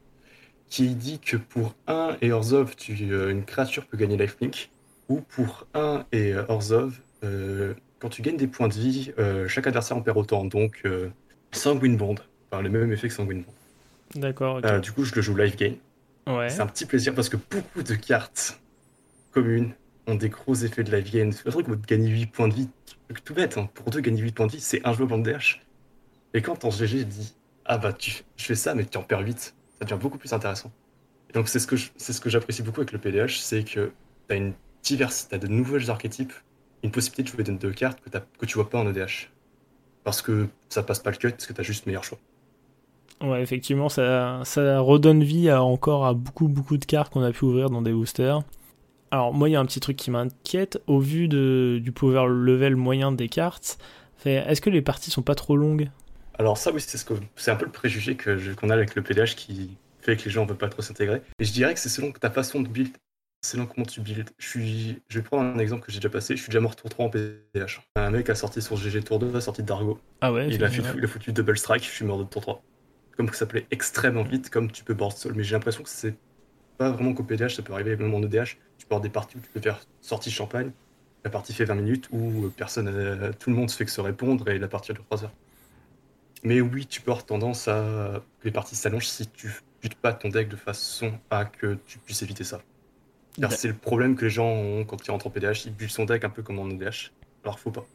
[0.68, 4.70] qui dit que pour 1 et Orzhov, tu, euh, une créature peut gagner lifelink,
[5.08, 9.12] ou pour 1 et euh, Orzhov, euh, quand tu gagnes des points de vie,
[9.48, 10.44] chaque adversaire en perd autant.
[10.44, 10.84] Donc,
[11.50, 12.14] Sanguine Bond,
[12.50, 14.20] enfin, le même effet que Sanguine Bond.
[14.20, 15.74] D'accord, du coup, je le joue live game.
[16.28, 16.48] ouais.
[16.48, 18.60] C'est un petit plaisir parce que beaucoup de cartes
[19.32, 19.72] communes
[20.06, 21.32] ont des gros effets de live game.
[21.32, 22.68] C'est un truc où gagner 8 points de vie,
[23.08, 23.58] truc tout bête.
[23.58, 23.68] hein.
[23.74, 25.60] Pour deux, gagner 8 points de vie, c'est injouable en DH.
[26.34, 29.20] Et quand en GG dit Ah bah, tu, je fais ça, mais tu en perds
[29.26, 30.70] 8, ça devient beaucoup plus intéressant.
[31.34, 33.92] Donc, c'est ce que ce que j'apprécie beaucoup avec le PDH, c'est que
[34.28, 36.32] tu as une diversité, tu de nouvelles archétypes,
[36.82, 39.30] une possibilité de jouer de, de cartes que, que tu vois pas en EDH.
[40.04, 42.18] Parce que ça passe pas le cut, parce que tu as juste meilleur choix.
[43.20, 47.32] Ouais, effectivement, ça, ça redonne vie à encore à beaucoup, beaucoup de cartes qu'on a
[47.32, 48.42] pu ouvrir dans des boosters.
[49.10, 50.80] Alors, moi, il y a un petit truc qui m'inquiète.
[50.86, 53.78] Au vu de, du power level moyen des cartes,
[54.24, 55.90] est-ce que les parties sont pas trop longues?
[56.38, 58.94] Alors ça oui, c'est ce que c'est un peu le préjugé que qu'on a avec
[58.94, 61.20] le PDH qui fait que les gens ne veulent pas trop s'intégrer.
[61.40, 62.96] Et je dirais que c'est selon ta façon de build,
[63.44, 64.30] selon comment tu build.
[64.38, 66.36] Je suis, je vais prendre un exemple que j'ai déjà passé.
[66.36, 67.80] Je suis déjà mort tour 3 en PDH.
[67.96, 69.98] Un mec a sorti sur GG tour 2, a sorti d'Argo.
[70.20, 71.84] Ah ouais Il a, foutu, il a foutu double strike.
[71.84, 72.62] Je suis mort de tour 3.
[73.16, 75.34] Comme que ça plaît extrêmement vite, comme tu peux board seul.
[75.34, 76.14] Mais j'ai l'impression que c'est
[76.76, 78.58] pas vraiment qu'au PDH, ça peut arriver même en EDH.
[78.78, 80.70] Tu peux avoir des parties où tu peux faire sortie champagne.
[81.24, 84.00] La partie fait 20 minutes où personne, euh, tout le monde se fait que se
[84.00, 85.32] répondre et la partie dure 3 heures.
[86.44, 89.50] Mais oui, tu peux avoir tendance à que les parties s'allongent si tu
[89.82, 92.60] buttes pas ton deck de façon à que tu puisses éviter ça.
[93.40, 95.90] Car c'est le problème que les gens ont quand ils rentrent en PDH, ils butent
[95.90, 97.12] son deck un peu comme en EDH.
[97.44, 97.86] Alors faut pas.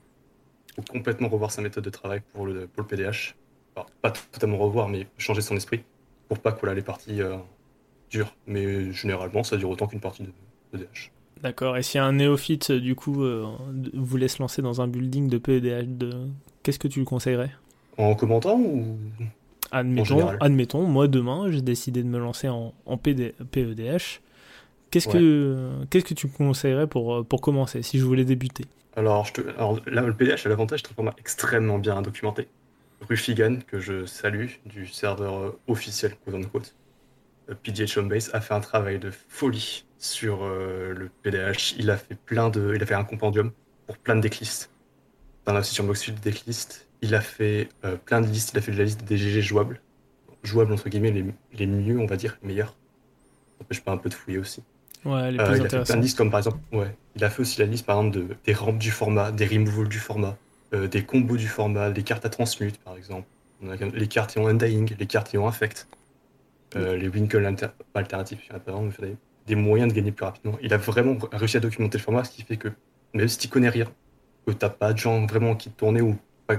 [0.75, 3.35] Faut complètement revoir sa méthode de travail pour le, pour le PDH.
[3.75, 5.83] Alors, pas totalement revoir, mais changer son esprit
[6.27, 7.37] pour pas que voilà, les parties euh,
[8.09, 8.35] durent.
[8.47, 10.31] Mais généralement, ça dure autant qu'une partie de
[10.73, 11.11] EDH.
[11.41, 11.77] D'accord.
[11.77, 13.45] Et si un néophyte, du coup, euh,
[13.93, 16.27] voulait se lancer dans un building de PEDH, de...
[16.63, 17.51] qu'est-ce que tu lui conseillerais?
[17.97, 18.97] En commentant ou
[19.71, 24.21] Admettons, admettons, moi demain, j'ai décidé de me lancer en, en PD PEDH.
[24.91, 28.65] Qu'est-ce que qu'est-ce que tu me conseillerais pour, euh, pour commencer, si je voulais débuter?
[28.95, 29.41] Alors, je te...
[29.57, 32.47] Alors là, le PDH a l'avantage d'être un format extrêmement bien documenté.
[33.09, 36.75] Rufigan, que je salue, du serveur euh, officiel, quote unquote,
[37.49, 41.75] euh, PDH Homebase, a fait un travail de folie sur euh, le PDH.
[41.79, 42.73] Il a fait plein de...
[42.75, 43.51] Il a fait un compendium
[43.87, 44.69] pour plein de decklists.
[45.47, 46.87] Aussi sur Moxfield des decklists.
[47.03, 48.51] Il a fait euh, plein de listes.
[48.53, 49.83] Il a fait de la liste des GG jouables.
[50.43, 52.77] Jouables, entre guillemets, les, les mieux, on va dire, meilleurs.
[53.51, 54.63] Ça n'empêche pas un peu de fouiller aussi.
[55.05, 55.97] Ouais, les Euh, plus il a fait plein intéressants.
[55.97, 58.37] de listes comme par exemple, ouais, il a fait aussi la liste par exemple de,
[58.45, 60.37] des rampes du format, des removals du format,
[60.73, 63.27] euh, des combos du format, des cartes à transmute par exemple,
[63.61, 65.89] On a les cartes qui ont Undying, les cartes qui ont Infect,
[66.75, 70.25] euh, les Winkle alter alternatifs, il y a il fallait des moyens de gagner plus
[70.25, 70.57] rapidement.
[70.61, 72.69] Il a vraiment réussi à documenter le format, ce qui fait que
[73.13, 73.87] même si tu connais rien,
[74.47, 76.57] que t'as pas de gens vraiment qui te tournaient ou pas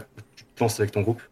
[0.54, 1.22] te lances avec ton groupe,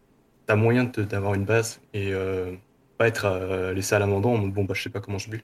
[0.45, 2.55] t'as moyen de te- d'avoir une base et euh,
[2.97, 5.29] pas être euh, laissé à l'abandon en mode bon bah je sais pas comment je
[5.29, 5.43] build.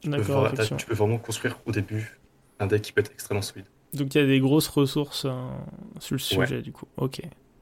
[0.00, 0.22] Tu peux,
[0.76, 2.18] tu vraiment construire au début
[2.60, 3.66] un deck qui peut être extrêmement solide.
[3.94, 5.30] Donc il y a des grosses ressources euh,
[5.98, 6.46] sur le Ouais.
[6.46, 6.86] sujet, du coup.
[6.96, 7.20] Ok.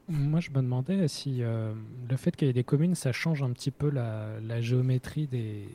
[0.09, 1.73] Moi, je me demandais si euh,
[2.09, 5.27] le fait qu'il y ait des communes, ça change un petit peu la, la géométrie
[5.27, 5.67] des.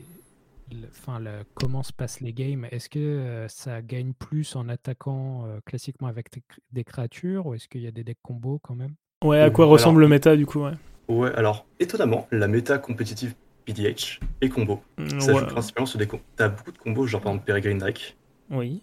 [0.89, 1.21] Enfin,
[1.53, 2.65] comment se passent les games.
[2.71, 6.29] Est-ce que euh, ça gagne plus en attaquant euh, classiquement avec
[6.71, 8.95] des créatures ou est-ce qu'il y a des decks combos quand même?
[9.23, 10.71] Ouais, à quoi alors- ressemble le méta, du coup ouais.
[11.07, 13.33] Ouais, alors étonnamment, la méta compétitive
[13.65, 14.81] PDH est combo.
[14.97, 15.39] Mm, Ça ouais.
[15.39, 16.23] joue principalement sur des combos.
[16.35, 18.15] T'as beaucoup de combos, genre par exemple Peregrine Drake.
[18.49, 18.81] Oui.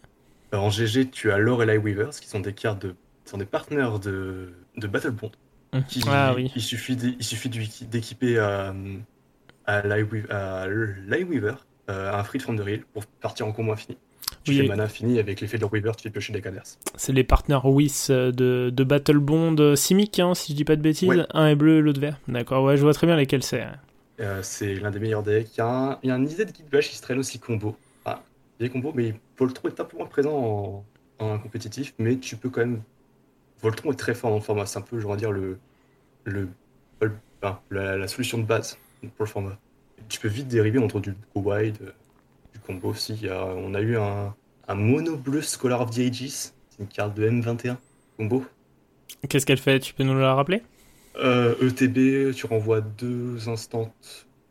[0.54, 2.94] Euh, En GG, tu as Lore et Lightweavers, qui sont des cartes de.
[3.24, 5.30] sont des partenaires de, de Battle Bond.
[5.72, 5.80] Mm.
[5.88, 6.50] Qui, Ah oui.
[6.56, 6.96] Il suffit
[7.86, 8.74] d'équiper à,
[9.66, 10.66] à, Lightweaver, à
[11.06, 11.54] Lightweaver,
[11.90, 13.96] euh, un free forme de reel pour partir en combo infini.
[14.44, 16.78] Tu Oui, fais et- mana infini avec l'effet de Weaver, tu fais piocher des adverses.
[16.96, 20.64] C'est les partenaires WIS euh, de, de Battle Bond euh, Simic, hein, si je dis
[20.64, 21.08] pas de bêtises.
[21.08, 21.26] Ouais.
[21.34, 22.18] Un est bleu, l'autre vert.
[22.28, 23.66] D'accord, ouais, je vois très bien lesquels c'est.
[24.20, 25.48] Euh, c'est l'un des meilleurs decks.
[25.56, 27.18] Il y a un, il y a un idée de Guide Bash qui se traîne
[27.18, 27.76] aussi combo.
[28.04, 28.22] Ah,
[28.58, 30.84] il est combo, mais Voltron est un peu moins présent
[31.18, 32.82] en, en compétitif, mais tu peux quand même.
[33.62, 34.64] Voltron est très fort le format.
[34.66, 35.58] C'est un peu, je vais dire, le,
[36.24, 36.48] le,
[37.02, 39.58] le- enfin, la, la solution de base pour le format.
[40.08, 41.76] Tu peux vite dériver entre du go wide,
[42.70, 43.14] combo aussi.
[43.14, 44.34] Il y a- on a eu un,
[44.68, 46.52] un mono bleu Scholar of the Aegis.
[46.70, 47.76] C'est une carte de M21
[48.16, 48.44] combo.
[49.28, 49.80] Qu'est-ce qu'elle fait?
[49.80, 50.62] Tu peux nous la rappeler?
[51.16, 53.92] Euh, ETB, tu renvoies deux instants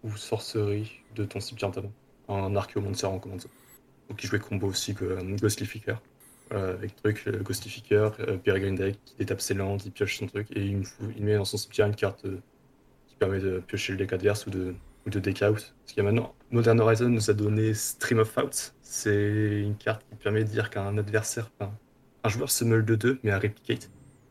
[0.03, 1.91] ou sorcerie de ton cimetière talon.
[2.27, 3.41] Un archéomancer en commande.
[4.09, 5.95] Donc il jouait combo aussi que euh, Ghostlifier.
[6.51, 10.25] Euh, avec truc, euh, Ghostlifier, euh, Peregrine Deck, qui détape ses landes, il pioche son
[10.27, 12.23] truc et il, me fout- il met dans son cimetière une carte
[13.07, 14.73] qui permet de piocher le deck adverse ou de,
[15.09, 15.53] ou de deck out.
[15.55, 18.73] Parce qu'il y a maintenant, Modern Horizon nous a donné Stream of Out.
[18.81, 21.71] C'est une carte qui permet de dire qu'un adversaire, enfin,
[22.23, 23.89] un joueur se meule de deux, mais à replicate.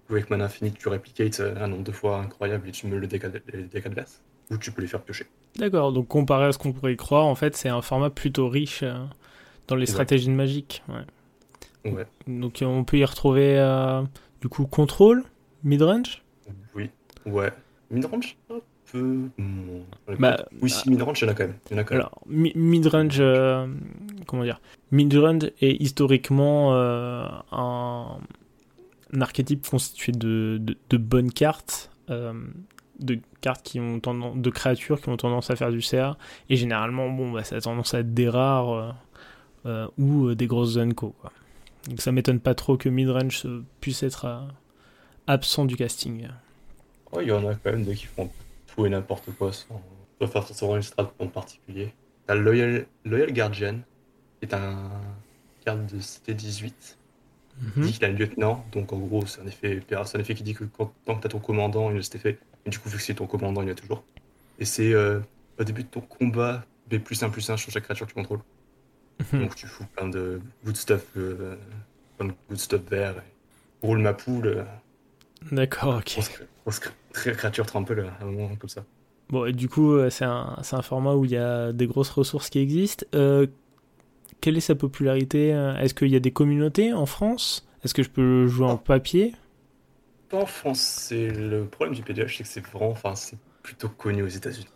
[0.09, 3.01] Ou avec mana infinite, tu replicates euh, un nombre de fois incroyable et tu meules
[3.01, 4.23] le deck, ad- les decks adverses.
[4.51, 5.27] Ou tu peux les faire piocher.
[5.57, 8.49] D'accord, donc comparé à ce qu'on pourrait y croire, en fait, c'est un format plutôt
[8.49, 8.95] riche euh,
[9.67, 9.87] dans les Ouais.
[9.87, 10.83] stratégies de magique.
[10.89, 11.93] ouais.
[11.93, 12.07] Ouais.
[12.27, 14.03] Donc on peut y retrouver euh,
[14.41, 15.23] Du coup, contrôle,
[15.63, 16.23] midrange?
[16.75, 16.91] Oui,
[17.27, 17.53] ouais.
[17.91, 19.29] Midrange Un peu.
[19.39, 19.81] moins.
[20.19, 21.57] Bah, oui, si, midrange, il y en a quand même.
[21.71, 22.01] Il y en a quand même.
[22.03, 23.67] Alors, midrange, euh,
[24.27, 24.61] comment dire?
[24.91, 28.19] Midrange est historiquement euh, un,
[29.13, 32.33] un archétype constitué de, de, de bonnes cartes, euh,
[32.99, 36.17] de cartes qui ont tendance, de créatures qui ont tendance à faire du CA,
[36.51, 38.97] et généralement, bon, bah, ça a tendance à être des rares
[39.67, 41.33] euh, ou des grosses Zenko, quoi.
[41.89, 43.47] Donc ça m'étonne pas trop que midrange
[43.81, 44.47] puisse être
[45.27, 46.29] absent du casting.
[47.13, 48.31] Ouais, il y en a quand même des qui font
[48.67, 49.83] tout et n'importe quoi sans
[50.21, 51.93] sans faire forcément une strat en particulier.
[52.27, 53.79] T'as Loyal, Loyal Guardian,
[54.41, 54.91] qui est un
[55.65, 56.97] carte de CT18.
[57.61, 57.83] Mhm.
[57.87, 60.45] dit qu'il a un lieutenant, donc en gros, c'est un effet, c'est un effet qui
[60.45, 62.39] dit que quand, tant que t'as ton commandant, il a cet effet.
[62.65, 64.05] Et du coup, vu que c'est ton commandant, il a toujours.
[64.61, 65.19] Et c'est euh,
[65.59, 68.15] au début de ton combat, B plus 1 plus 1 sur chaque créature que tu
[68.15, 68.43] contrôles.
[69.33, 69.41] Mhm.
[69.41, 71.57] Donc tu fous plein de good stuff, euh,
[72.17, 73.17] plein de good stuff vert.
[73.17, 74.65] Et roule ma poule, euh,
[75.51, 76.13] D'accord, ok.
[76.15, 78.85] grosse, cré- grosse cré- cré- créature à un moment comme ça.
[79.31, 82.11] Bon, et du coup, euh, c'est un, un format où il y a des grosses
[82.11, 83.05] ressources qui existent.
[83.15, 83.47] Euh,
[84.41, 87.67] quelle est sa popularité euh, Est-ce qu'il y a des communautés en France?
[87.85, 89.35] Est-ce que je peux le jouer en papier?
[90.29, 93.89] Pas en France, c'est le problème du PDH, c'est que c'est vraiment, enfin, c'est plutôt
[93.89, 94.67] connu aux États-Unis.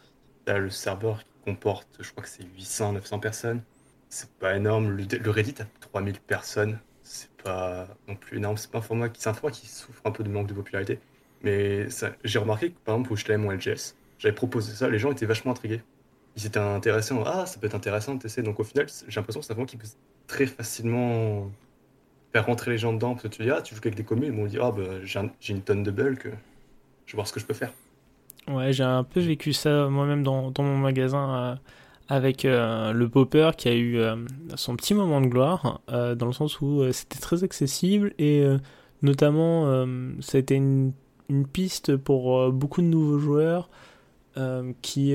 [0.45, 3.63] T'as le serveur qui comporte, je crois que c'est 800, 900 personnes.
[4.09, 4.91] C'est pas énorme.
[4.91, 6.79] Le, le Reddit a 3000 personnes.
[7.03, 8.57] C'est pas non plus énorme.
[8.57, 11.01] C'est pas un format qui, un format qui souffre un peu de manque de popularité.
[11.43, 11.89] Mais
[12.25, 15.27] j'ai remarqué que par exemple, je t'avais mon LGS, j'avais proposé ça, les gens étaient
[15.27, 15.83] vachement intrigués.
[16.37, 18.43] Ils étaient intéressés ah, ça peut être intéressant de tester.
[18.43, 19.89] Donc au final, j'ai l'impression que c'est un format qui peut
[20.29, 21.51] très facilement
[22.33, 23.13] faire rentrer les gens dedans.
[23.15, 25.05] Parce que tu dis, ah, tu joues qu'avec des communes, ils vont dire, ah, bah,
[25.05, 26.25] j'ai un- j'ai une tonne de bulk,
[27.07, 27.73] je vais voir ce que je peux faire.
[28.49, 31.57] Ouais, j'ai un peu vécu ça moi-même dans, dans mon magasin euh,
[32.13, 34.17] avec euh, le Popper qui a eu euh,
[34.55, 38.45] son petit moment de gloire, euh, dans le sens où c'était très accessible et
[39.01, 39.87] notamment
[40.21, 40.93] ça a été une,
[41.51, 43.71] piste pour beaucoup de nouveaux joueurs
[44.83, 45.15] qui,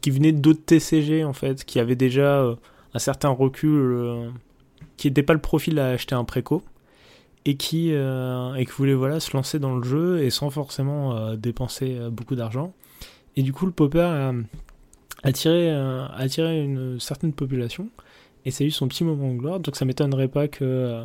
[0.00, 2.56] qui venaient d'autres TCG en fait, qui avaient déjà
[2.94, 4.32] un certain recul,
[4.96, 6.62] qui n'était pas le profil à acheter un préco
[7.44, 11.98] et qui, et qui voulait voilà, se lancer dans le jeu et sans forcément dépenser
[12.10, 12.72] beaucoup d'argent.
[13.36, 14.32] Et du coup, le popper
[15.22, 17.90] a attiré, euh, a attiré une certaine population
[18.44, 19.60] et ça a eu son petit moment de gloire.
[19.60, 21.04] Donc ça m'étonnerait pas que euh,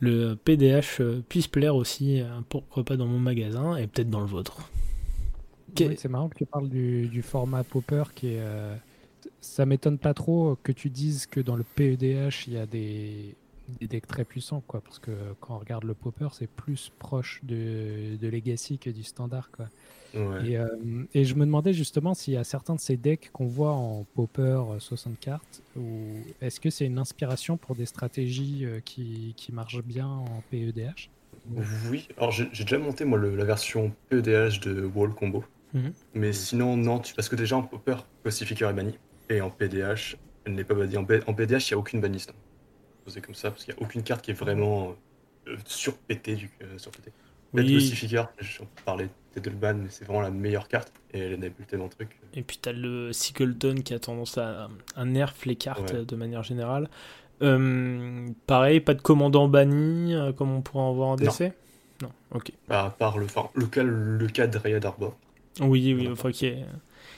[0.00, 4.20] le PDH euh, puisse plaire aussi, euh, pourquoi pas dans mon magasin et peut-être dans
[4.20, 4.70] le vôtre.
[5.74, 8.40] Oui, c'est marrant que tu parles du, du format Popper qui est.
[8.40, 8.76] euh,
[9.40, 13.36] ça m'étonne pas trop que tu dises que dans le PEDH il y a des,
[13.68, 14.82] des decks très puissants, quoi.
[14.82, 19.04] Parce que quand on regarde le Popper, c'est plus proche de, de Legacy que du
[19.04, 19.70] standard, quoi.
[20.14, 20.46] Ouais.
[20.50, 20.66] Et, euh,
[21.14, 24.04] et je me demandais justement s'il y a certains de ces decks qu'on voit en
[24.14, 25.82] Popper euh, 60 cartes, ou
[26.40, 30.42] est-ce que c'est une inspiration pour des stratégies euh, qui, qui marchent bien en E
[30.50, 31.08] PEDH
[31.90, 35.44] Oui, alors j'ai déjà monté moi le- la version PEDH de Wall Combo.
[35.72, 35.92] Mhm.
[36.14, 38.98] Mais sinon, non, tu- parce que déjà en Popper, Pacificer est banni.
[39.30, 40.96] Et en PDH, elle n'est pas bannie.
[40.98, 42.34] En, en PDH, il n'y a aucune banniste.
[43.06, 44.94] C'est comme ça, parce qu'il n'y a aucune carte qui est vraiment
[45.48, 47.12] euh, surpétée du euh, surpétée.
[47.52, 47.74] Peut-être Oui.
[47.74, 50.92] Pacificer, j'en parlais peut-être de le ban, mais c'est vraiment la meilleure carte.
[51.12, 52.18] Et elle bulleté dans le truc.
[52.34, 56.04] Et puis t'as le Sickleton qui a tendance à, à nerf les cartes Ouais.
[56.04, 56.88] de manière générale.
[57.42, 61.16] Euh, pareil, pas de commandant banni euh, comme on pourrait en voir en.
[61.16, 61.52] DC
[62.00, 62.52] Non, ok.
[62.68, 65.16] Bah, à part le, enfin, le cas, le cas de Raya Arbor.
[65.60, 66.64] Oui, oui, enfin qui est,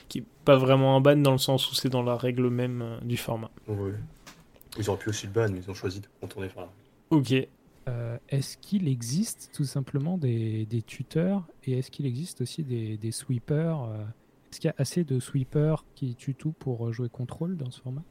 [0.09, 2.81] qui est pas vraiment un ban dans le sens où c'est dans la règle même
[2.81, 3.49] euh, du format.
[3.67, 3.91] Ouais.
[4.77, 6.69] Ils auraient pu aussi le ban, mais ils ont choisi de contourner par là.
[7.11, 7.33] Ok.
[7.87, 12.97] Euh, est-ce qu'il existe tout simplement des, des tuteurs et est-ce qu'il existe aussi des,
[12.97, 14.03] des sweepers euh,
[14.51, 18.03] Est-ce qu'il y a assez de sweepers qui tuent pour jouer contrôle dans ce format?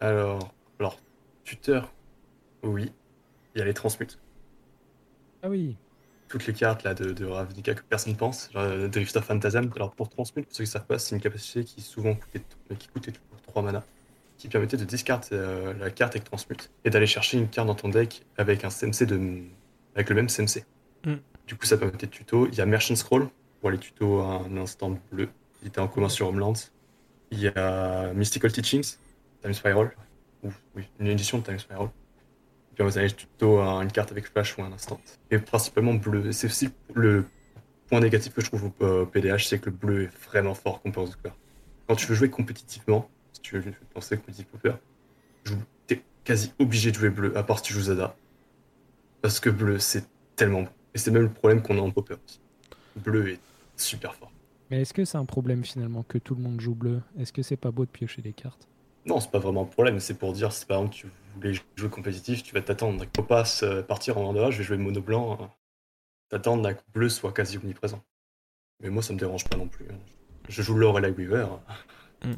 [0.00, 0.98] Alors, alors,
[1.44, 1.94] tuteur,
[2.62, 2.92] oui.
[3.54, 4.18] Il y a les transmutes.
[5.42, 5.78] Ah oui,
[6.28, 9.70] toutes les cartes là, de, de Ravnica que personne pense, genre euh, Drift of Phantasm.
[9.76, 12.42] Alors pour transmute, pour ceux qui ne savent pas, c'est une capacité qui souvent coûtait,
[12.78, 13.84] qui coûtait toujours 3 mana,
[14.38, 17.74] qui permettait de discard euh, la carte avec transmute et d'aller chercher une carte dans
[17.74, 19.42] ton deck avec un CMC de,
[19.94, 20.64] avec le même CMC.
[21.04, 21.14] Mm.
[21.46, 22.46] Du coup, ça permettait de tuto.
[22.48, 23.28] Il y a Merchant Scroll
[23.60, 25.28] pour les tutos à un instant bleu,
[25.58, 26.54] qui était en commun sur Homeland.
[27.30, 28.96] Il y a Mystical Teachings,
[29.42, 29.90] Time Spiral,
[30.42, 31.88] ou oui, une édition de Time Spiral.
[32.74, 35.00] Puis vous avez tuto à une carte avec flash ou un instant.
[35.30, 36.30] Et principalement bleu.
[36.32, 37.24] C'est aussi le
[37.88, 40.82] point négatif que je trouve au euh, PDH, c'est que le bleu est vraiment fort
[40.82, 41.36] comparé aux couleurs.
[41.88, 44.72] Quand tu veux jouer compétitivement, si tu veux penser compétitif popper,
[45.86, 48.16] t'es quasi obligé de jouer bleu, à part si tu joues Zada.
[49.20, 50.04] Parce que bleu, c'est
[50.36, 50.68] tellement bon.
[50.94, 52.40] Et c'est même le problème qu'on a en popper aussi.
[52.96, 53.40] Bleu est
[53.76, 54.32] super fort.
[54.70, 57.02] mais est-ce que c'est un problème finalement que tout le monde joue bleu?
[57.18, 58.66] Est-ce que c'est pas beau de piocher des cartes?
[59.04, 61.90] Non, c'est pas vraiment un problème, c'est pour dire, si par exemple tu voulais jouer
[61.90, 65.38] compétitif, tu vas t'attendre à passe euh, partir en dehors, je vais jouer mono blanc,
[65.40, 65.50] hein.
[66.30, 68.02] t'attendre à que bleu soit quasi omniprésent.
[68.80, 69.84] Mais moi ça me dérange pas non plus.
[69.90, 69.98] Hein.
[70.48, 71.48] Je joue Lorelai Weaver.
[72.24, 72.32] Mm.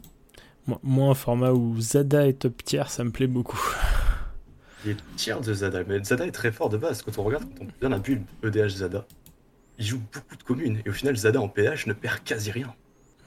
[0.83, 3.59] Moi, un format où Zada est top tier, ça me plaît beaucoup.
[4.85, 7.03] Il est tiers de Zada, mais Zada est très fort de base.
[7.03, 9.07] Quand on regarde, quand on regarde un build EDH Zada,
[9.79, 10.81] il joue beaucoup de communes.
[10.85, 12.75] Et au final, Zada en PH ne perd quasi rien.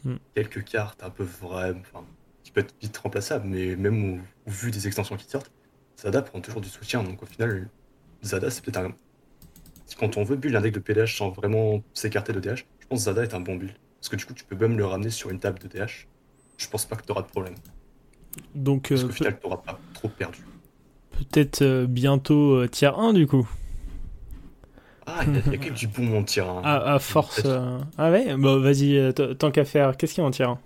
[0.04, 0.16] Hmm.
[0.34, 2.06] Quelques cartes un peu vraies, enfin,
[2.44, 5.52] qui peut être vite remplaçable, mais même au, vu des extensions qui sortent,
[6.00, 7.04] Zada prend toujours du soutien.
[7.04, 7.70] Donc au final,
[8.24, 8.96] Zada, c'est peut-être un.
[10.00, 13.00] Quand on veut build un deck de PDH sans vraiment s'écarter de DH, je pense
[13.00, 13.74] que Zada est un bon build.
[14.00, 16.08] Parce que du coup, tu peux même le ramener sur une table de DH.
[16.62, 17.56] Je pense pas que tu auras de problème.
[18.54, 20.46] Donc, Parce qu'au euh, final, tu n'auras pas trop perdu.
[21.12, 23.50] Peut-être euh, bientôt euh, tier 1 du coup.
[25.08, 26.62] Ah, il y, a, quand même du bon en tier 1.
[26.64, 27.42] Ah, à force.
[27.98, 30.60] Ah ouais Bon, vas-y, tant qu'à faire, qu'est-ce qu'il y a en tier 1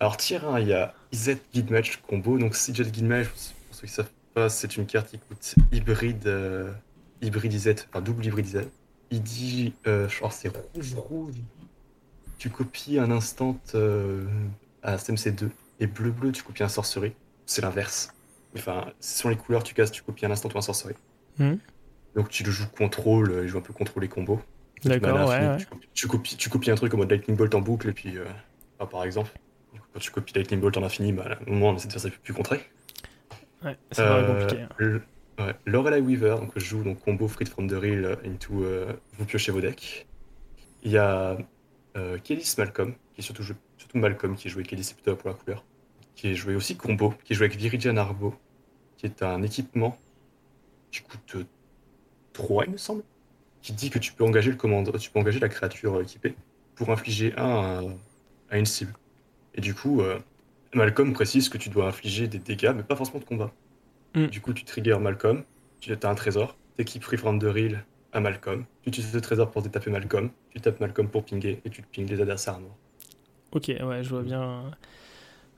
[0.00, 2.38] Alors, tier 1, il y a IZ Guide Match combo.
[2.38, 6.34] Donc, IZ Guide Match, pour ceux qui savent pas, c'est une carte qui coûte hybride,
[7.20, 8.60] hybride IZ, enfin double hybride IZ.
[9.10, 11.34] Il dit, je crois c'est rouge-rouge.
[12.38, 13.58] Tu copies un instant
[14.82, 15.48] à SMC2
[15.80, 17.12] et bleu-bleu, tu copies un sorcerie.
[17.46, 18.12] C'est l'inverse.
[18.56, 20.94] Enfin, ce sont les couleurs, tu casses, tu copies un instant ou un sorcerie.
[21.38, 21.56] Hmm.
[22.14, 24.40] Donc tu le joues contrôle, il joue un peu contrôle les combos.
[24.84, 25.56] D'accord, ouais,
[25.94, 28.24] Tu, copies, tu, copies, un truc en mode Lightning Bolt en boucle, et puis, euh,
[28.90, 29.30] par exemple,
[29.92, 32.10] quand tu copies Lightning Bolt en infini, bah, au moment on essaie de faire ça
[32.10, 32.60] plus contré.
[33.64, 34.62] Ouais, c'est euh, compliqué.
[34.62, 35.00] Hein.
[35.38, 36.00] Ouais.
[36.00, 39.60] Weaver, donc je joue donc combo Free from the Real into euh, vous piochez vos
[39.60, 40.06] decks.
[40.82, 41.38] Il y a
[41.96, 43.42] euh, Kelly Malcolm, qui est surtout,
[43.92, 45.64] surtout Malcolm qui est joué Kelly, plutôt pour la couleur
[46.14, 48.34] qui est joué aussi combo, qui est joué avec Viridian Arbo,
[48.96, 49.96] qui est un équipement
[50.90, 51.36] qui coûte
[52.34, 53.02] 3, il me semble,
[53.62, 56.34] qui dit que tu peux engager le commandeur, tu peux engager la créature équipée
[56.74, 57.96] pour infliger un
[58.50, 58.92] à, une cible.
[59.54, 60.18] Et du coup, euh,
[60.74, 63.52] Malcolm précise que tu dois infliger des dégâts, mais pas forcément de combat.
[64.14, 64.26] Mm.
[64.26, 65.44] Du coup, tu triggers Malcolm,
[65.80, 69.50] tu as un trésor, t'équipes Free from the Real à Malcolm, tu utilises le trésor
[69.50, 72.76] pour détaper Malcolm, tu tapes Malcolm pour pinguer, et tu pingues les adversaires à mort.
[73.52, 74.72] Ok, ouais, je vois bien.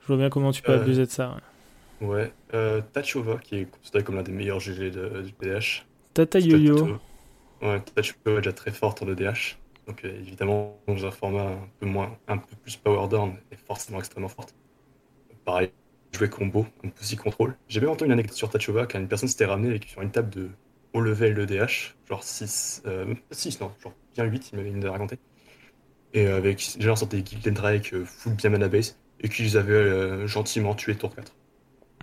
[0.01, 1.37] Je vois bien comment tu peux euh, abuser de ça.
[1.99, 2.31] Ouais.
[2.53, 5.85] Euh, Tachova, qui est considéré comme l'un des meilleurs GG de, du PDH.
[6.13, 6.99] Tata Yo-Yo.
[7.61, 9.57] Ouais, Tachova est déjà très forte en EDH.
[9.87, 13.55] Donc euh, évidemment, dans un format un peu moins, un peu plus power down, est
[13.55, 14.53] forcément extrêmement forte.
[15.43, 15.71] Pareil,
[16.11, 17.55] jouer combo, un petit contrôle.
[17.67, 20.11] J'ai même entendu une anecdote sur Tachova quand une personne s'était ramenée avec sur une
[20.11, 20.49] table de
[20.93, 22.83] haut level EDH, genre 6,
[23.31, 25.17] 6 non, genre bien 8, il m'avait raconté.
[26.15, 30.27] Et avec genre sorte des Guild Drake, full bien mana base et qu'ils avaient euh,
[30.27, 31.31] gentiment tué tour 4.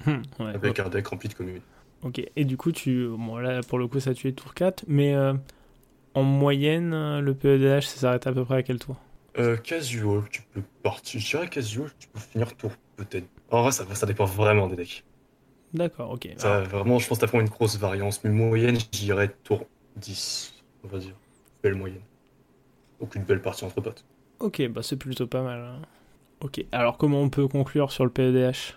[0.06, 1.60] Hum, avec un deck rempli de communes.
[2.02, 3.08] Ok, et du coup, tu...
[3.08, 5.34] bon, là pour le coup, ça a tué tour 4, mais euh,
[6.14, 8.96] en moyenne, le PEDH, ça s'arrête à peu près à quel tour?
[9.38, 11.20] Euh, Casual, tu peux partir.
[11.20, 13.26] Je dirais casual, tu peux finir tour peut-être.
[13.50, 15.04] En vrai, ça, ça dépend vraiment des decks.
[15.72, 16.28] D'accord, ok.
[16.36, 19.64] Ça, Vraiment, je pense que t'as une grosse variance, mais moyenne, je dirais tour
[19.96, 20.52] 10,
[20.84, 21.14] on va dire.
[21.62, 22.02] Belle moyenne.
[23.02, 24.04] Aucune belle partie entre potes.
[24.38, 25.60] Ok, bah c'est plutôt pas mal.
[25.60, 25.82] Hein.
[26.40, 28.74] Ok, alors comment on peut conclure sur le PEDH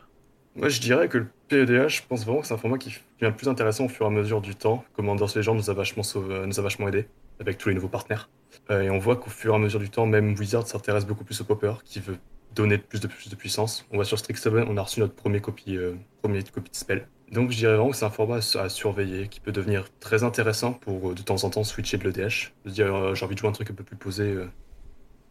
[0.55, 3.33] Moi je dirais que le PEDH, je pense vraiment que c'est un format qui devient
[3.35, 4.83] plus intéressant au fur et à mesure du temps.
[4.95, 7.07] Commander's Legend nous a vachement, sauvé, nous a vachement aidé
[7.39, 8.29] avec tous les nouveaux partenaires.
[8.71, 11.23] Euh, et on voit qu'au fur et à mesure du temps, même Wizard s'intéresse beaucoup
[11.23, 12.17] plus au popper, qui veut
[12.55, 13.85] donner plus de plus de puissance.
[13.91, 17.07] On va sur Strixhaven, on a reçu notre premier copie, euh, premier copie de spell.
[17.31, 20.73] Donc je dirais vraiment que c'est un format à surveiller, qui peut devenir très intéressant
[20.73, 22.53] pour euh, de temps en temps switcher de l'EDH.
[22.65, 24.35] dire j'ai envie de jouer un truc un peu plus posé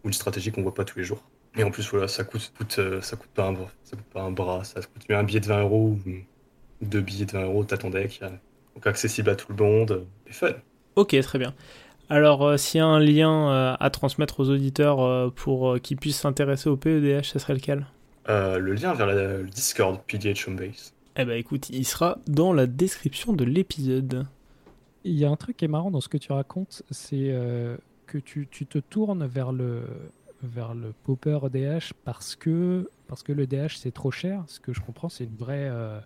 [0.05, 1.23] ou une stratégie qu'on voit pas tous les jours.
[1.57, 4.33] Et en plus, voilà, ça coûte, euh, ça coûte, pas, un, ça coûte pas un
[4.33, 6.01] bras, ça coûte un billet de 20 euros ou
[6.81, 8.21] deux billets de 20 euros, t'as ton deck.
[8.75, 10.51] Donc accessible à tout le monde, et fun.
[10.97, 11.55] Ok, très bien.
[12.11, 16.21] Alors, euh, s'il y a un lien euh, à transmettre aux auditeurs pour qu'ils puissent
[16.21, 17.87] s'intéresser au PEDH, ça serait lequel?
[18.27, 20.93] Le lien vers le Discord PDH Homebase.
[21.17, 24.27] Eh ben écoute, il sera dans la description de l'épisode.
[25.05, 27.33] Il y a un truc qui est marrant dans ce que tu racontes, c'est
[28.07, 29.85] que tu, tu, te tournes vers le,
[30.45, 34.45] vers le popper DH parce que, parce que le DH c'est trop cher.
[34.47, 35.69] Ce que je comprends, c'est une vraie.
[35.71, 36.01] Euh,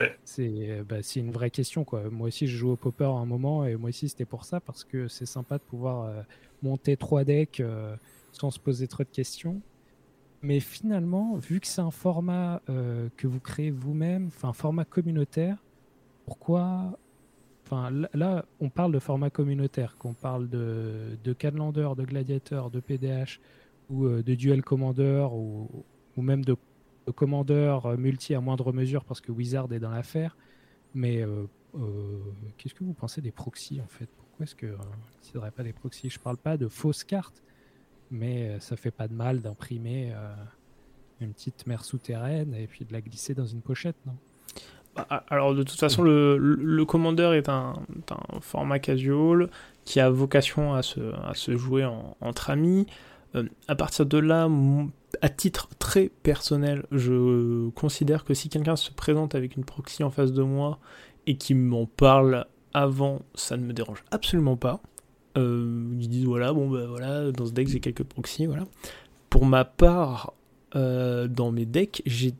[0.00, 1.84] bah, c'est une vraie question.
[1.84, 2.10] Quoi.
[2.10, 4.60] Moi aussi, je joue au popper à un moment et moi aussi, c'était pour ça
[4.60, 6.22] parce que c'est sympa de pouvoir euh,
[6.62, 7.94] monter trois decks euh,
[8.32, 9.60] sans se poser trop de questions.
[10.42, 15.62] Mais finalement, vu que c'est un format que vous créez vous-même, enfin un format communautaire,
[16.26, 16.98] pourquoi
[17.64, 22.80] Enfin, là, on parle de format communautaire, qu'on parle de, de Canlander, de Gladiator, de
[22.80, 23.40] PDH,
[23.88, 25.68] ou euh, de duel commander ou,
[26.16, 26.56] ou même de,
[27.14, 30.36] commander euh, multi à moindre mesure parce que Wizard est dans l'affaire.
[30.94, 31.46] Mais euh,
[32.58, 34.08] qu'est-ce que vous pensez des proxys en fait?
[34.18, 34.66] Pourquoi est-ce que
[35.34, 36.10] ne pas des proxys?
[36.10, 37.42] Je parle pas de fausses cartes,
[38.12, 40.12] mais ça fait pas de mal d'imprimer
[41.20, 44.14] une petite mer souterraine et puis de la glisser dans une pochette, non?
[44.94, 47.74] Bah, alors de toute façon, le, Commander est un,
[48.40, 49.48] format casual
[49.84, 51.88] qui a vocation à se, à se jouer
[52.20, 52.86] entre amis.
[53.34, 54.48] Euh, à partir de là,
[55.22, 60.10] à titre très personnel, je considère que si quelqu'un se présente avec une proxy en
[60.10, 60.78] face de moi
[61.26, 64.80] et qui m'en parle avant, ça ne me dérange absolument pas.
[65.38, 68.64] Euh, ils disent voilà, bon ben voilà, dans ce deck j'ai quelques proxys, voilà.
[69.30, 70.34] Pour ma part,
[70.76, 72.34] euh, dans mes decks, j'ai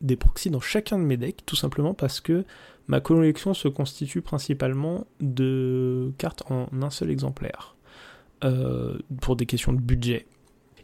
[0.00, 2.44] des proxys dans chacun de mes decks, tout simplement parce que
[2.88, 7.76] ma collection se constitue principalement de cartes en un seul exemplaire,
[8.44, 10.26] euh, pour des questions de budget.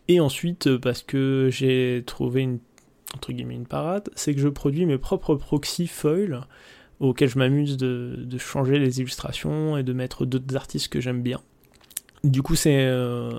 [0.08, 2.60] Et ensuite, parce que j'ai trouvé une,
[3.14, 6.42] entre guillemets, une parade, c'est que je produis mes propres proxys foil,
[7.00, 11.40] auxquels je m'amuse de, changer les illustrations et de mettre d'autres artistes que j'aime bien.
[12.24, 13.32] Du coup, c'est euh,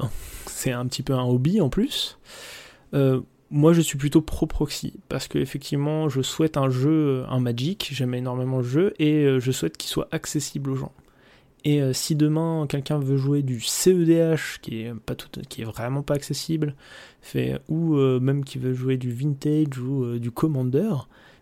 [0.66, 2.18] un petit peu un hobby en plus.
[2.93, 7.39] Euh, moi, je suis plutôt pro proxy parce que effectivement, je souhaite un jeu, un
[7.39, 7.89] Magic.
[7.93, 10.91] J'aime énormément le jeu et euh, je souhaite qu'il soit accessible aux gens.
[11.64, 15.66] Et euh, si demain quelqu'un veut jouer du CEDH qui est pas tout, qui est
[15.66, 16.76] vraiment pas accessible,
[17.22, 20.91] fait, ou euh, même qui veut jouer du vintage ou du commander,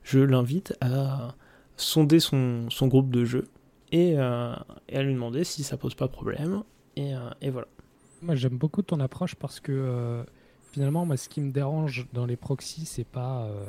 [0.03, 1.35] je l'invite à
[1.77, 3.47] sonder son, son, groupe de jeu
[3.91, 6.63] et, et, à lui demander si ça pose pas problème.
[6.95, 7.67] Et, et voilà.
[8.21, 10.23] Moi, j'aime beaucoup ton approche parce que
[10.75, 13.63] finalement, moi, ce qui me dérange dans les proxys, c'est pas, euh,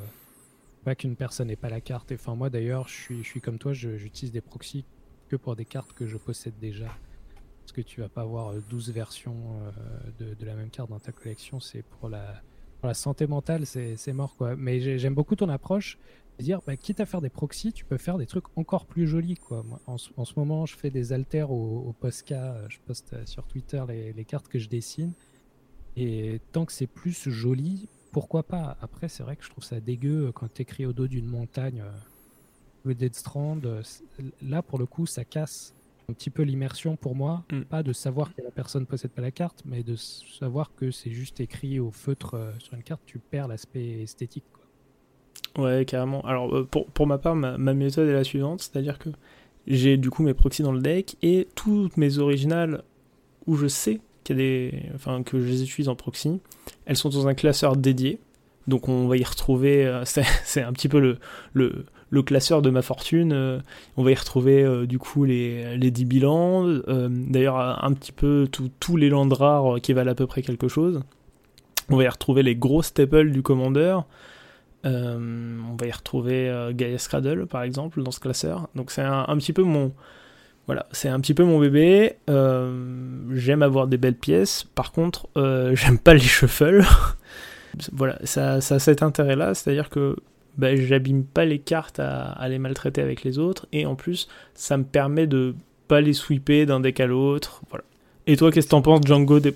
[0.84, 2.10] pas qu'une personne n'ait pas la carte.
[2.10, 4.84] Enfin, moi, d'ailleurs, je suis, je suis comme toi, j'utilise des proxys
[5.28, 6.88] que pour des cartes que je possède déjà.
[7.60, 9.36] Parce que tu vas pas avoir 12 euh, versions
[10.18, 11.60] euh, de, la même carte dans ta collection.
[11.60, 12.42] C'est pour la,
[12.80, 14.56] pour la santé mentale, c'est mort, quoi.
[14.56, 15.98] Mais j'aime beaucoup ton approche.
[16.38, 19.36] Dire, bah, quitte à faire des proxys, tu peux faire des trucs encore plus jolis,
[19.36, 19.62] quoi.
[19.62, 22.68] Moi, en, en, ce moment, je fais des alters au, au Posca.
[22.68, 25.12] Je poste sur Twitter les, les cartes que je dessine.
[25.96, 28.76] Et tant que c'est plus joli, pourquoi pas?
[28.80, 31.82] Après, c'est vrai que je trouve ça dégueu quand tu écris au dos d'une montagne
[31.82, 31.90] euh,
[32.84, 33.60] le Dead Strand.
[33.64, 33.82] Euh,
[34.42, 35.74] là, pour le coup, ça casse
[36.08, 37.44] un petit peu l'immersion pour moi.
[37.50, 37.62] Mm.
[37.62, 41.10] Pas de savoir que la personne possède pas la carte, mais de savoir que c'est
[41.10, 43.02] juste écrit au feutre euh, sur une carte.
[43.06, 44.44] Tu perds l'aspect esthétique.
[45.58, 46.20] Ouais, carrément.
[46.22, 49.08] Alors, pour, pour ma part, ma, ma méthode est la suivante c'est-à-dire que
[49.66, 52.82] j'ai du coup mes proxys dans le deck et toutes mes originales
[53.46, 54.00] où je sais
[54.34, 56.40] des, enfin, que je les utilise en proxy.
[56.86, 58.18] Elles sont dans un classeur dédié.
[58.66, 60.04] Donc on va y retrouver, euh,
[60.44, 61.18] c'est un petit peu le,
[61.52, 63.32] le, le, classeur de ma fortune.
[63.32, 63.60] Euh,
[63.96, 68.48] on va y retrouver euh, du coup les, les 10 bilans, d'ailleurs un petit peu
[68.50, 71.02] tous les lands rares qui valent à peu près quelque chose.
[71.88, 73.42] On va y retrouver les gros staples du
[74.86, 75.62] Commander.
[75.70, 78.68] on va y retrouver Gaia Cradle par exemple dans ce classeur.
[78.74, 79.92] Donc c'est un, petit peu mon,
[80.66, 82.14] voilà, c'est un petit peu mon bébé.
[82.28, 84.64] Euh, j'aime avoir des belles pièces.
[84.64, 86.84] Par contre, euh, j'aime pas les shuffles.
[87.92, 90.16] voilà, ça, ça a cet intérêt-là, c'est-à-dire que
[90.56, 94.76] bah, j'abîme pas les cartes à, les maltraiter avec les autres, et en plus, ça
[94.76, 95.54] me permet de
[95.86, 97.62] pas les sweeper d'un deck à l'autre.
[97.70, 97.84] Voilà.
[98.26, 99.54] Et toi, qu'est-ce que t'en penses, Django des...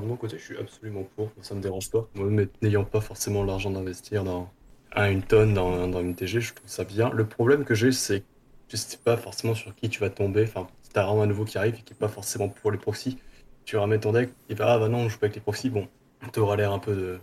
[0.00, 2.08] de mon côté, je suis absolument pour, ça me dérange pas.
[2.14, 4.50] Moi, n'ayant pas forcément l'argent d'investir dans
[4.92, 7.10] à une tonne dans, dans une TG, je trouve ça bien.
[7.10, 8.24] Le problème que j'ai, c'est
[8.68, 10.44] tu sais pas forcément sur qui tu vas tomber.
[10.44, 12.78] Enfin, si t'as vraiment un nouveau qui arrive et qui est pas forcément pour les
[12.78, 13.18] proxys,
[13.64, 15.70] tu ramènes ton deck, et bah, ah bah non, je joue pas avec les proxys,
[15.70, 15.88] bon,
[16.32, 17.18] t'auras l'air un peu de.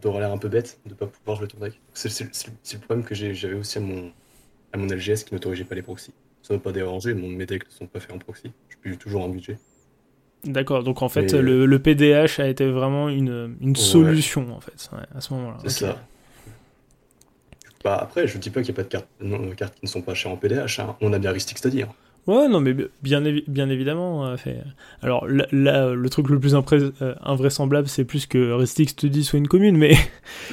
[0.00, 1.78] T'auras l'air un peu bête de pas pouvoir jouer ton deck.
[1.92, 4.10] C'est le problème que j'avais aussi à mon,
[4.72, 6.14] à mon LGS qui n'autorisait pas les proxys.
[6.42, 8.50] Ça ne veut pas déranger, mon, mes decks ne sont pas faits en proxy.
[8.70, 9.58] Je suis toujours en budget.
[10.44, 14.90] D'accord, donc en fait, le, le, PDH a été vraiment une, une solution en fait,
[15.14, 15.58] à ce moment-là.
[15.62, 15.98] C'est ça.
[17.84, 19.88] Bah après, je dis pas qu'il n'y a pas de cartes, non, cartes qui ne
[19.88, 20.80] sont pas chères en PDH.
[20.80, 20.96] Hein.
[21.00, 21.82] On a bien Ristic Study.
[21.82, 21.88] Hein.
[22.26, 24.26] Ouais, non, mais bien, bien évidemment.
[24.26, 24.58] Euh, fait...
[25.02, 29.48] Alors là, le truc le plus euh, invraisemblable, c'est plus que Ristic Study soit une
[29.48, 29.96] commune, mais.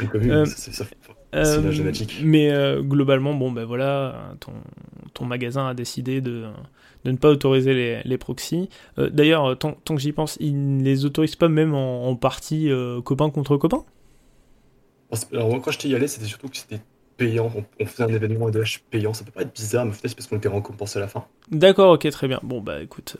[0.02, 0.86] Une commune, euh, ça.
[1.34, 2.22] Génétique.
[2.24, 2.52] Mais
[2.82, 4.54] globalement, bon, ben voilà, ton,
[5.14, 6.46] ton magasin a décidé de,
[7.04, 8.70] de ne pas autoriser les, les proxys.
[8.98, 12.72] D'ailleurs, tant, tant, que j'y pense, ils ne les autorisent pas même en, partie
[13.04, 13.84] copain contre copain?
[15.32, 16.82] Alors, moi, quand je t'y allais, c'était surtout que c'était
[17.18, 17.52] payant.
[17.80, 19.14] On, faisait un événement de H payant.
[19.14, 21.26] Ça peut pas être bizarre, mais peut-être parce qu'on était récompensé à la fin.
[21.52, 22.40] D'accord, ok, très bien.
[22.44, 23.18] Bon, bah écoute.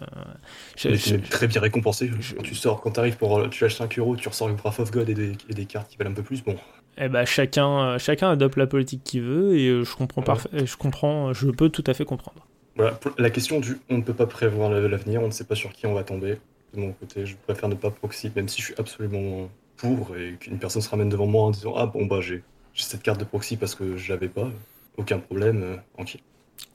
[0.86, 2.10] Euh, très bien récompensé.
[2.36, 3.40] Quand tu sors, quand t'arrives pour.
[3.40, 5.90] Euh, tu lâches 5 euros, tu ressors une Wrath of God et des, des, cartes
[5.90, 6.44] qui valent un peu plus.
[6.44, 6.56] Bon.
[6.98, 10.78] Eh bah, chacun, euh, chacun adopte la politique qu'il veut et je comprends parfait, je
[10.78, 12.48] comprends, je peux tout à fait comprendre.
[12.76, 15.72] Voilà, la question du on ne peut pas prévoir l'avenir, on ne sait pas sur
[15.74, 16.38] qui on va tomber.
[16.74, 20.36] De mon côté, je préfère ne pas proxy, même si je suis absolument pour et
[20.40, 22.44] qu'une personne se ramène devant moi en disant Ah bon, bah j'ai
[22.78, 24.50] j'ai cette carte de proxy parce que je l'avais pas,
[24.98, 26.22] aucun problème, euh, tranquille.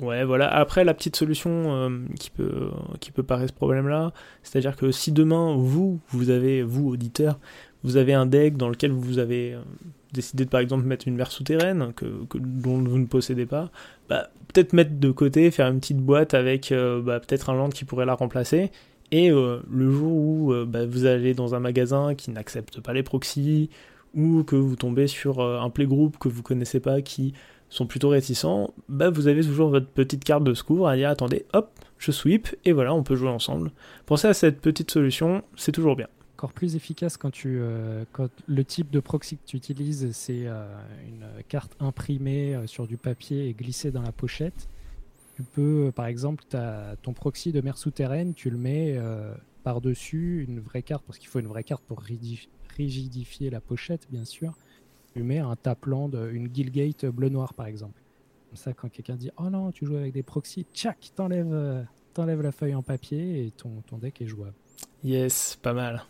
[0.01, 0.53] Ouais, voilà.
[0.53, 2.71] Après, la petite solution euh, qui, peut,
[3.01, 4.13] qui peut paraître ce problème-là,
[4.43, 7.39] c'est-à-dire que si demain, vous, vous avez, vous, auditeur,
[7.85, 9.63] vous avez un deck dans lequel vous avez euh,
[10.13, 13.71] décidez de par exemple mettre une mer souterraine que, dont vous ne possédez pas,
[14.09, 17.85] bah, peut-être mettre de côté, faire une petite boîte avec bah, peut-être un land qui
[17.85, 18.71] pourrait la remplacer.
[19.11, 23.69] Et le jour où bah, vous allez dans un magasin qui n'accepte pas les proxys,
[24.15, 27.35] ou que vous tombez sur un playgroup que vous connaissez pas qui
[27.71, 31.47] sont plutôt réticents, bah vous avez toujours votre petite carte de secours à dire attendez,
[31.55, 33.73] hop, je sweep, et voilà, on peut jouer ensemble.
[34.05, 36.09] Pensez à cette petite solution, c'est toujours bien.
[36.43, 40.49] Encore plus efficace quand, tu, euh, quand le type de proxy que tu utilises, c'est
[40.49, 40.67] euh,
[41.07, 44.69] une carte imprimée euh, sur du papier et glissée dans la pochette.
[45.37, 46.43] Tu peux, par exemple,
[47.03, 48.99] ton proxy de mer souterraine, tu le mets
[49.63, 52.03] par-dessus une vraie carte, parce qu'il faut une vraie carte pour
[52.77, 54.53] rigidifier la pochette, bien sûr
[55.15, 58.03] tu mets un tapland, une Guildgate bleu-noir par exemple.
[58.49, 62.43] Comme ça, quand quelqu'un dit Oh non, tu joues avec des proxys, tchac, t'enlèves, t'enlèves
[62.43, 64.55] la feuille en papier et ton, ton deck est jouable.
[65.03, 66.05] Yes, pas mal.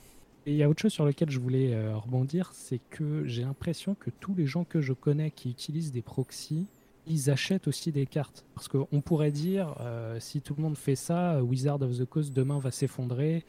[0.47, 3.95] Il y a autre chose sur lequel je voulais euh, rebondir, c'est que j'ai l'impression
[3.95, 6.67] que tous les gens que je connais qui utilisent des proxys,
[7.07, 8.45] ils achètent aussi des cartes.
[8.55, 12.33] Parce qu'on pourrait dire, euh, si tout le monde fait ça, Wizard of the Coast
[12.33, 13.45] demain va s'effondrer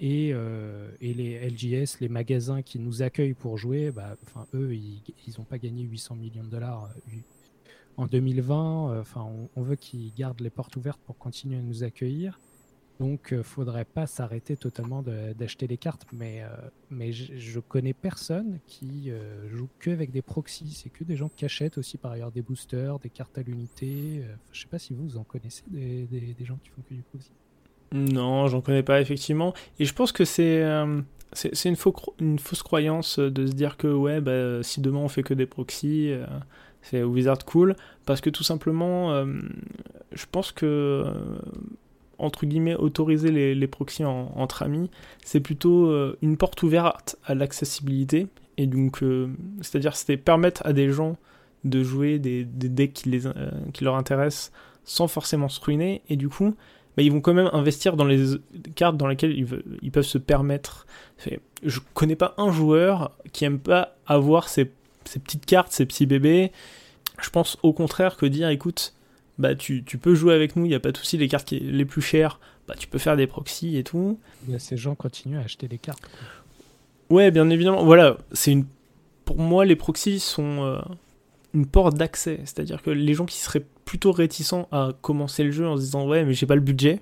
[0.00, 4.16] et, euh, et, les LGS, les magasins qui nous accueillent pour jouer, bah,
[4.54, 5.02] eux, ils
[5.36, 6.88] n'ont pas gagné 800 millions de dollars
[7.98, 8.92] en 2020.
[8.92, 12.40] Euh, enfin, on, veut qu'ils gardent les portes ouvertes pour continuer à nous accueillir.
[13.00, 15.02] Donc, il faudrait pas s'arrêter totalement
[15.38, 16.06] d'acheter des cartes.
[16.12, 16.42] Mais,
[16.90, 19.12] mais je, connais personne qui
[19.52, 20.72] joue que avec des proxys.
[20.82, 24.22] C'est que des gens qui achètent aussi par ailleurs des boosters, des cartes à l'unité.
[24.52, 27.30] je sais pas si vous, en connaissez des, gens qui font que du proxy.
[27.92, 29.54] Non, j'en connais pas effectivement.
[29.78, 31.00] Et je pense que c'est euh,
[31.64, 35.46] une, fausse croyance de se dire que ouais, bah, si demain on fait que des
[35.46, 36.26] proxys, euh,
[36.82, 37.76] c'est Wizard cool.
[38.04, 39.24] Parce que tout simplement, euh,
[40.12, 41.04] je pense que
[42.18, 44.90] entre guillemets autoriser les, les proxys entre amis,
[45.24, 48.26] c'est plutôt une porte ouverte à l'accessibilité.
[48.56, 49.02] Et donc,
[49.60, 51.16] c'est-à-dire c'était permettre à des gens
[51.64, 53.20] de jouer des, des decks qui, les,
[53.72, 54.52] qui leur intéressent
[54.84, 56.02] sans forcément se ruiner.
[56.08, 56.54] Et du coup,
[56.98, 58.38] bah, ils vont quand même investir dans les
[58.74, 60.84] cartes dans lesquelles ils, peuvent se permettre.
[61.62, 64.72] Je connais pas un joueur qui aime pas avoir ces,
[65.04, 66.50] petites cartes, ces petits bébés.
[67.20, 68.94] Je pense au contraire que dire, écoute,
[69.38, 71.84] bah tu, peux jouer avec nous, il n'y a pas de souci, les cartes les
[71.84, 74.18] plus chères, bah tu peux faire des proxys et tout.
[74.58, 76.02] ces gens continuent à acheter des cartes.
[77.10, 77.84] Ouais, bien évidemment.
[77.84, 78.66] Voilà, c'est une.
[79.24, 80.78] Pour moi, les proxys sont euh,
[81.54, 82.40] une porte d'accès.
[82.44, 86.06] C'est-à-dire que les gens qui seraient plutôt réticents à commencer le jeu en se disant
[86.06, 87.00] ouais mais j'ai pas le budget,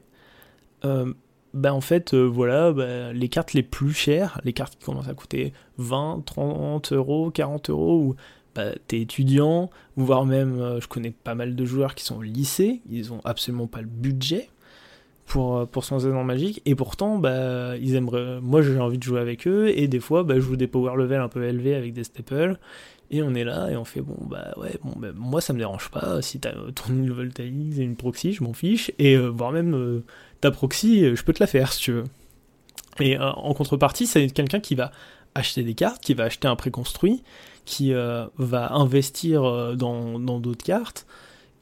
[0.84, 1.12] euh,
[1.52, 5.08] bah en fait euh, voilà bah, les cartes les plus chères, les cartes qui commencent
[5.08, 8.16] à coûter 20, 30 euros, 40 euros ou
[8.56, 12.22] bah, t'es étudiant, voire même euh, je connais pas mal de joueurs qui sont au
[12.22, 14.48] lycée, ils ont absolument pas le budget
[15.26, 19.02] pour, pour se lancer dans Magic, et pourtant, bah, ils aimeraient, moi j'ai envie de
[19.02, 21.74] jouer avec eux, et des fois, bah, je joue des power level un peu élevés
[21.74, 22.58] avec des staples,
[23.10, 25.58] et on est là et on fait bon bah ouais bon bah, moi ça me
[25.58, 29.28] dérange pas si t'as ton île voltaïque et une proxy je m'en fiche et euh,
[29.28, 30.04] voire même euh,
[30.40, 32.04] ta proxy euh, je peux te la faire si tu veux.
[32.98, 34.90] Et en contrepartie c'est quelqu'un qui va
[35.34, 37.22] acheter des cartes, qui va acheter un préconstruit,
[37.66, 41.06] qui va investir dans d'autres cartes.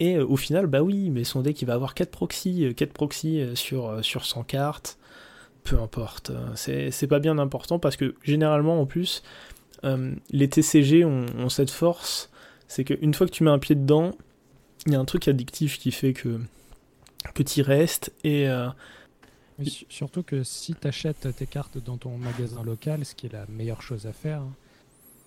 [0.00, 3.42] Et au final, bah oui, mais son deck il va avoir 4 proxys, 4 proxys
[3.54, 4.98] sur, sur 100 cartes.
[5.64, 9.22] Peu importe, c'est pas bien important parce que généralement en plus,
[9.84, 12.30] euh, les TCG ont, cette force,
[12.68, 14.12] c'est qu'une fois que tu mets un pied dedans,
[14.86, 16.40] il y a un truc addictif qui fait que,
[17.34, 18.48] que tu y restes et.
[18.48, 18.68] Euh,
[19.88, 23.46] surtout que si tu achètes tes cartes dans ton magasin local, ce qui est la
[23.48, 24.52] meilleure chose à faire, hein,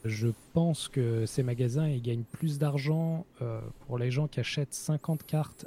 [0.07, 4.73] je pense que ces magasins ils gagnent plus d'argent euh, pour les gens qui achètent
[4.73, 5.65] 50 cartes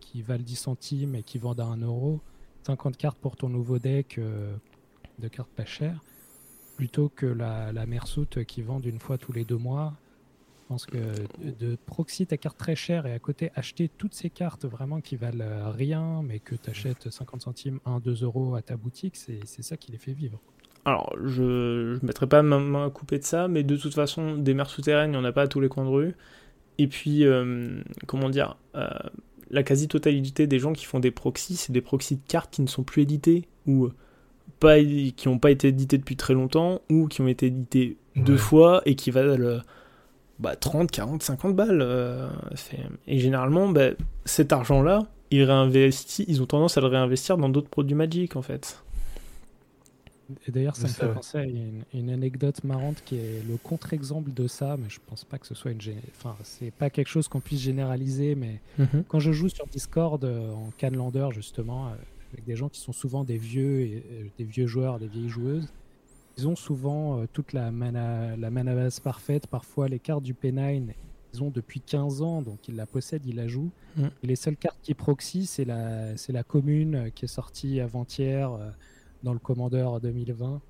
[0.00, 2.20] qui valent 10 centimes et qui vendent à 1 euro.
[2.66, 4.20] 50 cartes pour ton nouveau deck
[5.18, 6.02] de cartes pas chères
[6.76, 9.94] plutôt que la, la Mersoute qui vend une fois tous les deux mois.
[10.64, 10.98] Je pense que
[11.38, 15.14] de proxy ta carte très chère et à côté acheter toutes ces cartes vraiment qui
[15.16, 19.44] valent rien, mais que tu achètes 50 centimes, 1, 2 euros à ta boutique, c'est
[19.44, 20.40] ça qui les fait vivre.
[20.84, 24.36] Alors, je ne mettrai pas ma main à couper de ça, mais de toute façon,
[24.36, 26.14] des mers souterraines, il n'y en a pas à tous les coins de rue.
[26.78, 28.88] Et puis, euh, comment dire, euh,
[29.50, 32.66] la quasi-totalité des gens qui font des proxys, c'est des proxys de cartes qui ne
[32.66, 33.88] sont plus édités, ou
[34.60, 38.36] pas, qui n'ont pas été édités depuis très longtemps ou qui ont été édités deux
[38.36, 39.60] fois et qui valent
[40.38, 41.80] bah, 30, 40, 50 balles.
[41.82, 42.28] Euh,
[43.06, 43.90] et généralement, bah,
[44.24, 45.42] cet argent-là, ils,
[46.28, 48.83] ils ont tendance à le réinvestir dans d'autres produits Magic en fait.
[50.46, 54.46] Et d'ailleurs, ça me fait penser à une, anecdote marrante qui est le contre-exemple de
[54.46, 55.80] ça, mais je pense pas que ce soit une.
[56.16, 59.04] Enfin, c'est pas quelque chose qu'on puisse généraliser, mais mhm.
[59.08, 61.90] quand je joue sur Discord euh, en Canlander, justement, euh,
[62.32, 65.28] avec des gens qui sont souvent des vieux, et, euh, des vieux joueurs, des vieilles
[65.28, 65.68] joueuses.
[66.38, 69.46] ils ont souvent toute la mana, la mana base parfaite.
[69.46, 70.84] Parfois, les cartes du P9,
[71.34, 73.70] ils ont depuis 15 ans, donc ils la possèdent, ils la jouent.
[73.96, 74.04] Mm.
[74.22, 78.58] Et les seules cartes qui proxy, c'est la, la commune qui est sortie avant-hier
[79.24, 80.60] dans le Commander 2020.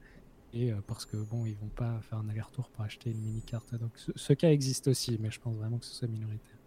[0.54, 3.74] Et parce que bon, ils vont pas faire un aller-retour pour acheter une mini carte.
[3.74, 6.58] Donc ce, cas existe aussi, mais je pense vraiment que ce soit minoritaire.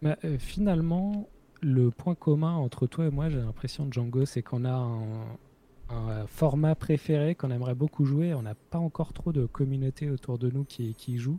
[0.00, 1.28] Mais, finalement,
[1.60, 4.74] le point commun entre toi et moi, j'ai l'impression, Django, c'est qu'on a
[5.88, 8.32] un, format préféré qu'on aimerait beaucoup jouer.
[8.34, 11.38] On n'a pas encore trop de communauté autour de nous qui, qui joue.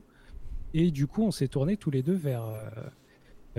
[0.74, 2.60] Et du coup, on s'est tourné tous les deux vers, euh,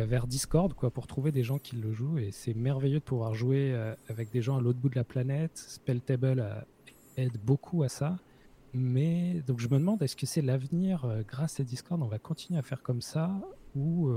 [0.05, 2.18] vers Discord quoi, pour trouver des gens qui le jouent.
[2.18, 5.05] Et c'est merveilleux de pouvoir jouer euh, avec des gens à l'autre bout de la
[5.05, 5.57] planète.
[5.57, 6.61] Spelltable euh,
[7.16, 8.18] aide beaucoup à ça.
[8.74, 12.59] Mais donc je me demande, est-ce que c'est l'avenir grâce à Discord On va continuer
[12.59, 13.30] à faire comme ça?
[13.74, 14.12] Ou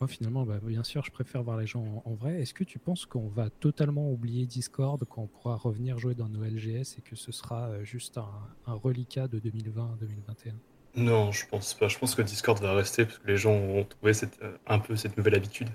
[0.00, 2.40] moi, finalement, bah, bien sûr, je préfère voir les gens en, vrai.
[2.40, 6.42] Est-ce que tu penses qu'on va totalement oublier Discord, qu'on pourra revenir jouer dans nos
[6.42, 10.54] LGS et que ce sera euh, juste un, reliquat de 2020-2021
[10.96, 11.88] Non, je pense pas.
[11.88, 14.78] Je pense que Discord va rester parce que les gens ont trouvé cette, euh, un
[14.78, 15.68] peu cette nouvelle habitude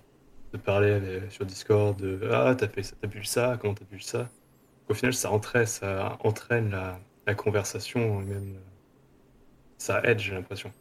[0.53, 2.01] de parler sur Discord
[2.31, 4.29] Ah, t'as fait ça, t'as vu ça, comment t'as vu ça?
[4.89, 8.55] Au final, ça entraîne, ça entraîne la, la conversation même
[9.77, 10.71] ça aide, j'ai l'impression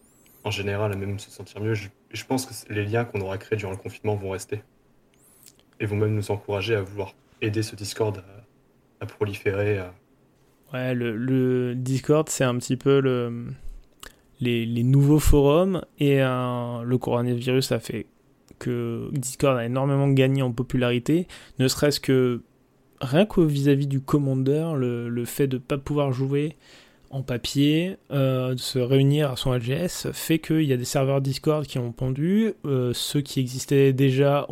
[0.44, 1.74] en général à même se sentir mieux.
[1.74, 4.62] Je, je pense que les liens qu'on aura créés durant le confinement vont rester
[5.80, 8.22] et vont même nous encourager à vouloir aider ce Discord
[9.00, 9.82] à, proliférer.
[10.72, 13.48] Ouais, le, Discord, c'est un petit peu le,
[14.44, 18.06] les, nouveaux forums et le coronavirus a fait
[18.58, 21.26] que Discord a énormément gagné en popularité,
[21.58, 22.42] ne serait-ce que
[23.00, 26.56] rien qu'au vis-à-vis du commandeur, le, fait de ne pas pouvoir jouer
[27.10, 31.20] en papier, euh, de se réunir à son LGS, fait qu'il y a des serveurs
[31.20, 34.48] Discord qui ont pendu, euh, ceux qui existaient déjà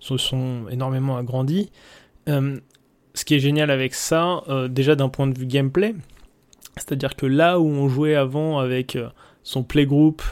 [0.00, 1.70] se sont énormément agrandis.
[2.28, 2.58] Euh,
[3.14, 5.94] ce qui est génial avec ça, déjà d'un point de vue gameplay,
[6.80, 8.98] c'est-à-dire que là où on jouait avant avec
[9.42, 10.22] son playgroup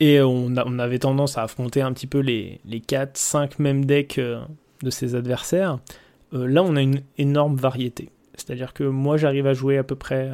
[0.00, 4.18] et on, avait tendance à affronter un petit peu les, les 4, 5 mêmes decks
[4.20, 5.78] de ses adversaires,
[6.32, 8.10] là on a une énorme variété.
[8.36, 10.30] C'est-à-dire que moi, j'arrive à jouer à peu près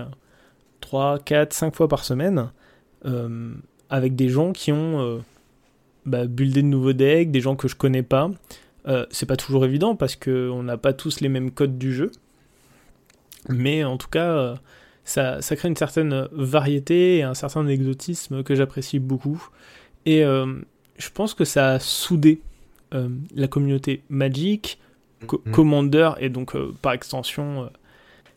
[0.81, 2.51] 3, 4, 5 fois par semaine
[3.07, 3.55] euh,
[3.89, 5.19] avec des gens qui ont euh,
[6.05, 8.31] bah, buildé de nouveaux decks, des gens que je connais pas.
[8.89, 12.11] Euh, c'est pas toujours évident parce qu'on n'a pas tous les mêmes codes du jeu.
[13.49, 14.55] Mais en tout cas,
[15.05, 19.49] ça, ça, crée une certaine variété et un certain exotisme que j'apprécie beaucoup.
[20.07, 22.41] Et je pense que ça a soudé
[22.93, 24.79] la communauté Magic,
[25.23, 25.51] mm-hmm.
[25.51, 27.71] Commander et donc par extension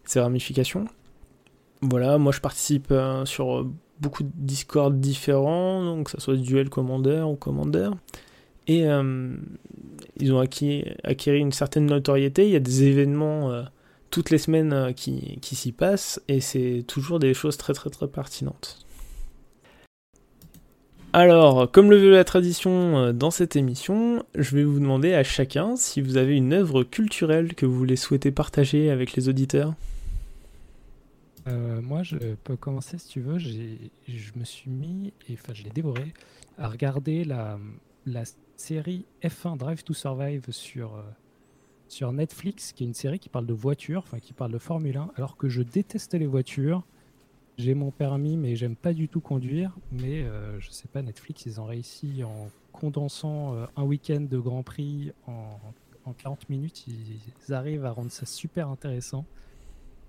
[0.06, 0.86] ses ramifications.
[1.82, 6.36] Voilà, moi je participe euh, sur euh, beaucoup de Discord différents, donc que ce soit
[6.36, 7.90] Duel Commander ou Commander.
[8.68, 9.36] Et euh,
[10.18, 12.46] ils ont acquis, acquis une certaine notoriété.
[12.46, 13.52] Il y a des événements
[14.12, 18.08] toutes les semaines qui, qui s'y passent et c'est toujours des choses très très très
[18.08, 18.86] pertinentes.
[21.14, 25.78] Alors, comme le veut la tradition dans cette émission, je vais vous demander à chacun
[25.78, 29.76] si vous avez une œuvre culturelle que vous voulez souhaiter partager avec les auditeurs.
[31.48, 33.38] Euh, moi, je peux commencer si tu veux.
[33.38, 36.14] Je me suis mis, et enfin, je l'ai dévoré,
[36.58, 37.60] à regarder la,
[38.06, 38.24] la
[38.58, 41.02] série F1 Drive to Survive sur, euh,
[41.88, 44.98] sur Netflix, qui est une série qui parle de voitures, enfin, qui parle de Formule
[44.98, 46.84] 1, alors que je déteste les voitures.
[47.58, 49.72] J'ai mon permis, mais j'aime pas du tout conduire.
[49.92, 54.62] Mais euh, je sais pas, Netflix, ils ont réussi en condensant un week-end de Grand
[54.62, 55.58] Prix en,
[56.06, 59.26] en 40 minutes, ils arrivent à rendre ça super intéressant.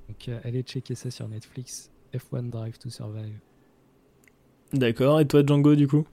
[0.09, 1.91] Donc euh, allez checker ça sur Netflix.
[2.14, 3.39] F1 Drive to Survive.
[4.72, 6.07] D'accord, et toi Django du coup?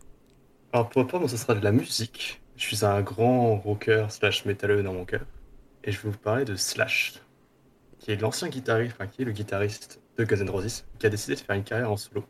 [0.71, 2.41] Alors pour moi, ça sera de la musique.
[2.55, 5.25] Je suis un grand rocker slash métalleux dans mon cœur.
[5.83, 7.15] Et je vais vous parler de Slash,
[7.99, 11.09] qui est l'ancien guitariste, enfin qui est le guitariste de Guns N' Roses, qui a
[11.09, 12.23] décidé de faire une carrière en solo.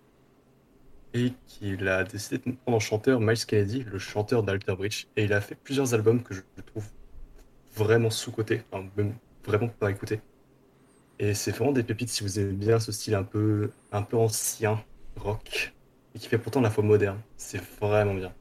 [1.14, 5.06] Et qui a décidé de prendre en chanteur Miles Kennedy, le chanteur d'Alter Bridge.
[5.16, 6.86] Et il a fait plusieurs albums que je trouve
[7.76, 9.14] vraiment sous-cotés, enfin même
[9.46, 10.22] vraiment pas écouter.
[11.20, 14.18] Et c'est vraiment des pépites si vous aimez bien ce style un peu, un peu
[14.18, 14.84] ancien,
[15.16, 15.74] rock,
[16.16, 17.20] et qui fait pourtant la fois moderne.
[17.38, 18.34] C'est vraiment bien.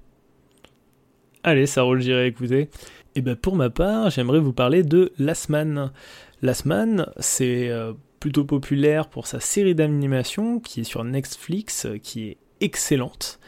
[1.42, 2.70] Allez, ça roule, j'irai écouter.
[3.14, 5.92] Et ben pour ma part, j'aimerais vous parler de Last Man.
[6.40, 12.28] Last Man, c'est euh, plutôt populaire pour sa série d'animation qui est sur Netflix, qui
[12.28, 13.38] est excellente.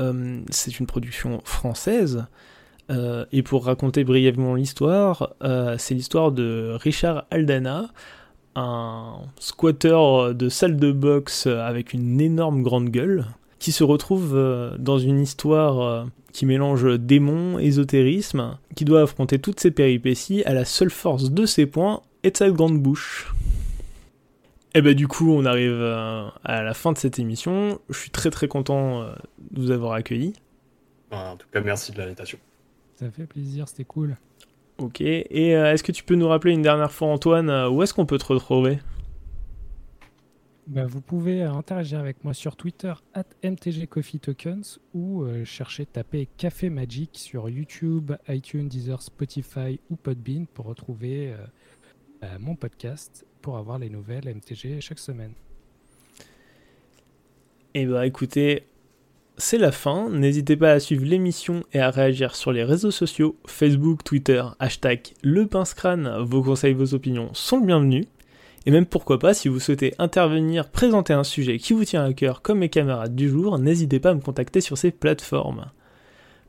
[0.00, 2.26] Euh, c'est une production française.
[2.90, 5.34] Euh, et pour raconter brièvement l'histoire,
[5.78, 7.88] c'est l'histoire de Richard Aldana,
[8.56, 13.26] un squatter de salle de boxe avec une énorme grande gueule,
[13.64, 16.04] qui se retrouve euh, dans une histoire euh,
[16.34, 21.46] qui mélange démon, ésotérisme, qui doit affronter toutes ses péripéties à la seule force de
[21.46, 23.32] ses poings et de sa grande bouche.
[24.74, 27.78] Et bah du coup, on arrive euh, à la fin de cette émission.
[27.88, 29.12] Je suis très très content euh,
[29.52, 30.32] de vous avoir accueilli.
[31.12, 32.38] En tout cas, merci de l'invitation.
[32.96, 34.16] Ça fait plaisir, c'était cool.
[34.78, 37.94] Ok, et euh, est-ce que tu peux nous rappeler une dernière fois, Antoine, où est-ce
[37.94, 38.80] qu'on peut te retrouver?
[40.66, 47.10] Bah, vous pouvez interagir avec moi sur Twitter at mtgcoffeetokens ou chercher taper Café Magic
[47.14, 51.34] sur YouTube, iTunes, Deezer, Spotify ou Podbean pour retrouver
[52.20, 55.34] bah, mon podcast pour avoir les nouvelles MTG chaque semaine.
[57.74, 58.66] Eh bah écoutez,
[59.36, 60.08] c'est la fin.
[60.08, 65.08] N'hésitez pas à suivre l'émission et à réagir sur les réseaux sociaux, Facebook, Twitter, hashtag
[65.22, 66.22] le crâne.
[66.22, 68.06] Vos conseils, vos opinions sont le bienvenus.
[68.66, 72.12] Et même pourquoi pas, si vous souhaitez intervenir, présenter un sujet qui vous tient à
[72.12, 75.66] cœur comme mes camarades du jour, n'hésitez pas à me contacter sur ces plateformes.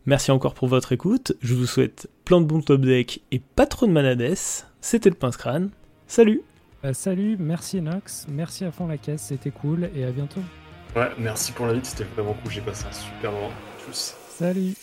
[0.06, 3.66] Merci encore pour votre écoute, je vous souhaite plein de bons top deck et pas
[3.66, 4.36] trop de manades.
[4.80, 5.72] C'était le pince crâne.
[6.08, 6.42] Salut
[6.86, 10.42] bah, salut, merci Nox, merci à fond la caisse, c'était cool et à bientôt.
[10.96, 13.50] Ouais, merci pour l'invite, c'était vraiment cool, j'ai passé un super moment.
[13.80, 14.16] Tchuss.
[14.30, 14.76] Salut